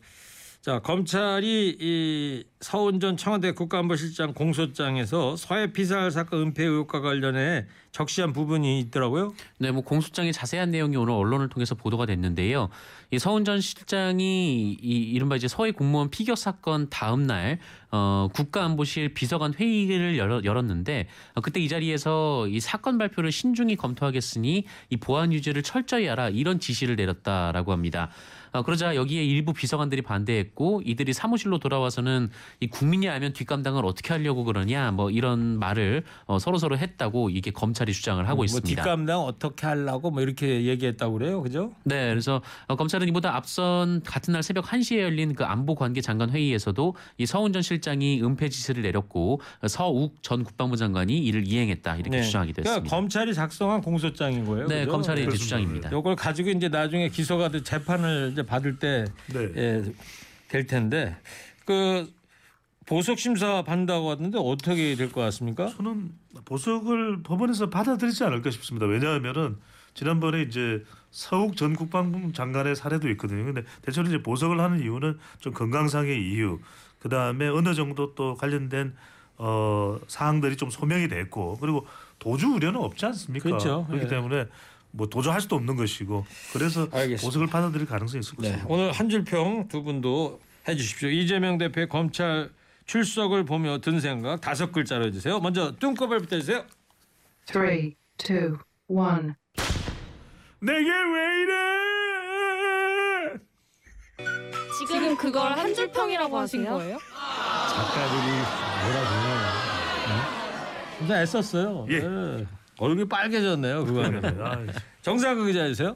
자 0.63 0.79
검찰이 0.79 1.75
이 1.77 2.43
서훈 2.61 3.01
전 3.01 3.17
청와대 3.17 3.51
국가안보실장 3.51 4.33
공소장에서 4.33 5.35
서해 5.35 5.73
피살 5.73 6.09
사건 6.09 6.39
은폐 6.39 6.63
의혹과 6.63 7.01
관련해 7.01 7.65
적시한 7.91 8.31
부분이 8.31 8.79
있더라고요. 8.79 9.33
네, 9.59 9.71
뭐 9.71 9.83
공소장의 9.83 10.31
자세한 10.31 10.71
내용이 10.71 10.95
오늘 10.95 11.15
언론을 11.15 11.49
통해서 11.49 11.75
보도가 11.75 12.05
됐는데요. 12.05 12.69
이 13.11 13.19
서훈 13.19 13.43
전 13.43 13.59
실장이 13.59 14.77
이 14.81 14.99
이른바 15.11 15.35
이제 15.35 15.49
서해 15.49 15.71
공무원 15.71 16.09
피격 16.09 16.37
사건 16.37 16.89
다음 16.89 17.27
날 17.27 17.59
어, 17.91 18.29
국가안보실 18.33 19.13
비서관 19.13 19.53
회의를 19.53 20.17
열었, 20.17 20.45
열었는데 20.45 21.09
어, 21.35 21.41
그때 21.41 21.59
이 21.59 21.67
자리에서 21.67 22.47
이 22.47 22.61
사건 22.61 22.97
발표를 22.97 23.33
신중히 23.33 23.75
검토하겠으니 23.75 24.63
이 24.89 24.97
보안 24.97 25.33
유지를 25.33 25.61
철저히 25.61 26.07
하라 26.07 26.29
이런 26.29 26.61
지시를 26.61 26.95
내렸다라고 26.95 27.73
합니다. 27.73 28.11
어, 28.53 28.61
그러자 28.61 28.95
여기에 28.95 29.23
일부 29.23 29.51
비서관들이 29.53 30.01
반대했고 30.03 30.83
이들이 30.85 31.11
사무실로 31.13 31.57
돌아와서는 31.59 32.29
이 32.59 32.67
국민이 32.67 33.09
알면 33.09 33.33
뒷감당을 33.33 33.85
어떻게 33.85 34.13
하려고 34.13 34.43
그러냐 34.43 34.91
뭐 34.91 35.09
이런 35.09 35.59
말을 35.59 36.03
어, 36.25 36.39
서로 36.39 36.57
서로 36.57 36.77
했다고 36.77 37.29
이게 37.31 37.51
검찰이 37.51 37.91
주장을 37.93 38.23
하고 38.27 38.37
뭐 38.37 38.45
있습니다. 38.45 38.83
뒷감당 38.83 39.19
어떻게 39.21 39.65
하려고 39.67 40.11
뭐 40.11 40.21
이렇게 40.21 40.65
얘기했다고 40.65 41.13
그래요, 41.13 41.41
그죠? 41.41 41.73
네, 41.83 42.09
그래서 42.09 42.41
어, 42.67 42.75
검찰은 42.75 43.07
이보다 43.09 43.35
앞선 43.35 44.01
같은 44.03 44.33
날 44.33 44.43
새벽 44.43 44.65
1시에 44.65 44.99
열린 44.99 45.33
그 45.33 45.43
안보 45.43 45.75
관계 45.75 45.99
장관 46.01 46.29
회의에서도 46.29 46.95
이 47.17 47.25
서훈 47.25 47.53
전 47.53 47.61
실장이 47.61 48.21
은폐 48.21 48.49
지시를 48.49 48.83
내렸고 48.83 49.41
어, 49.61 49.67
서욱 49.67 50.21
전 50.21 50.43
국방부 50.43 50.77
장관이 50.77 51.17
이를 51.17 51.47
이행했다 51.47 51.95
이렇게 51.97 52.21
주장하기도 52.21 52.61
그러니까 52.61 52.71
했습니다. 52.81 52.95
검찰이 52.95 53.33
작성한 53.33 53.81
공소장인 53.81 54.45
거예요. 54.45 54.67
네, 54.67 54.81
그죠? 54.81 54.91
검찰의. 54.91 55.23
주장입니다. 55.33 55.89
이걸 55.89 56.15
가지고 56.15 56.49
이제 56.51 56.69
나중에 56.69 57.09
기소가 57.09 57.49
돼 57.49 57.63
재판을 57.63 58.29
이제 58.31 58.42
받을 58.45 58.79
때 58.79 59.05
네. 59.33 59.49
예, 59.55 59.83
될 60.47 60.67
텐데 60.67 61.17
그 61.65 62.11
보석 62.85 63.17
심사 63.19 63.63
받는다고 63.63 64.09
하던데 64.11 64.37
어떻게 64.41 64.95
될 64.95 65.11
것 65.11 65.21
같습니까? 65.21 65.67
저는 65.67 66.11
보석을 66.45 67.23
법원에서 67.23 67.69
받아들이지 67.69 68.23
않을까 68.25 68.51
싶습니다. 68.51 68.85
왜냐하면은 68.85 69.57
지난번에 69.93 70.41
이제 70.41 70.83
서욱 71.11 71.55
전 71.55 71.73
국방부 71.75 72.33
장관의 72.33 72.75
사례도 72.75 73.09
있거든요. 73.11 73.45
근데 73.45 73.63
대체로 73.83 74.07
이제 74.07 74.21
보석을 74.21 74.59
하는 74.59 74.81
이유는 74.81 75.17
좀 75.39 75.53
건강상의 75.53 76.19
이유, 76.31 76.59
그 76.99 77.07
다음에 77.09 77.47
어느 77.47 77.73
정도 77.73 78.15
또 78.15 78.35
관련된 78.35 78.95
어 79.37 79.99
사항들이 80.07 80.57
좀 80.57 80.69
소명이 80.69 81.07
됐고 81.07 81.57
그리고 81.59 81.85
도주 82.19 82.47
우려는 82.53 82.79
없지 82.81 83.05
않습니까? 83.05 83.43
그렇죠. 83.49 83.85
그렇기 83.87 84.05
예. 84.05 84.09
때문에 84.09 84.45
뭐 84.95 85.07
도주할 85.07 85.41
수도 85.41 85.55
없는 85.55 85.75
것이고 85.75 86.23
그래서 86.53 86.81
알겠습니다. 86.91 87.21
보석을 87.23 87.47
받아들일 87.47 87.87
가능성이 87.87 88.19
있을 88.21 88.35
네, 88.37 88.49
것입니다. 88.49 88.67
오늘 88.69 88.91
한 88.91 89.09
줄 89.09 89.23
평 89.25 89.67
두 89.67 89.81
분도 89.83 90.39
해주십시오. 90.67 91.09
이재명 91.09 91.57
대표의 91.57 91.89
검찰 91.89 92.51
출석을 92.85 93.43
보며 93.43 93.79
든 93.79 93.99
생각 93.99 94.39
다섯 94.41 94.71
글자로 94.71 95.05
해주세요. 95.07 95.39
먼저 95.39 95.75
뚱꺼발부터 95.79 96.35
해주세요. 96.35 96.63
Three, 97.47 97.95
two, 98.17 98.57
one. 98.87 99.33
내게 100.61 100.89
왜 100.89 101.41
이래? 101.41 101.53
지금 104.77 105.17
그걸 105.17 105.57
한 105.57 105.73
줄 105.73 105.91
평이라고 105.91 106.37
하신 106.37 106.65
거예요? 106.65 106.97
작가들이 107.69 108.27
뭐라 108.83 109.09
그러냐. 109.09 109.63
진짜 110.99 111.21
애썼어요. 111.21 111.87
예. 111.89 111.99
네. 111.99 112.45
얼굴이 112.83 113.07
빨개졌네요. 113.07 113.85
그거 113.85 114.03
하면. 114.03 114.41
아, 114.41 114.57
정상근 115.01 115.47
기자 115.47 115.63
해주세요. 115.63 115.95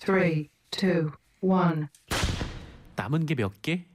Three, 0.00 0.50
two, 0.70 1.10
one. 1.40 1.86
남은 2.96 3.24
게 3.24 3.34
몇 3.34 3.62
개? 3.62 3.86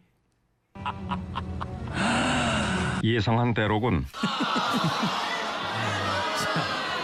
예상한 3.04 3.54
대로군. 3.54 4.06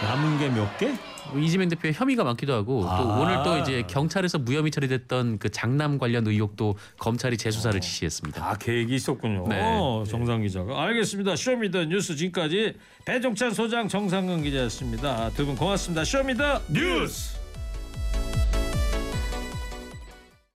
남은 0.02 0.38
게 0.38 0.48
몇 0.48 0.78
개? 0.78 0.92
이재명 1.38 1.68
대표의 1.68 1.94
혐의가 1.94 2.24
많기도 2.24 2.52
하고 2.54 2.84
아. 2.88 2.96
또 2.98 3.08
오늘 3.20 3.42
또 3.44 3.56
이제 3.58 3.84
경찰에서 3.86 4.38
무혐의 4.38 4.72
처리됐던 4.72 5.38
그 5.38 5.48
장남 5.48 5.98
관련 5.98 6.26
의혹도 6.26 6.74
검찰이 6.98 7.36
재수사를 7.36 7.78
지시했습니다. 7.80 8.44
아 8.44 8.56
계획이 8.56 8.94
있었군요. 8.96 9.46
네. 9.48 9.60
어, 9.62 10.02
정상 10.08 10.42
기자가 10.42 10.82
알겠습니다. 10.82 11.36
쇼미더 11.36 11.84
뉴스 11.84 12.16
지금까지 12.16 12.74
배종찬 13.04 13.52
소장 13.52 13.86
정상근 13.86 14.42
기자였습니다. 14.42 15.30
두 15.36 15.46
분 15.46 15.54
고맙습니다. 15.56 16.02
쇼미더 16.04 16.62
뉴스. 16.72 17.39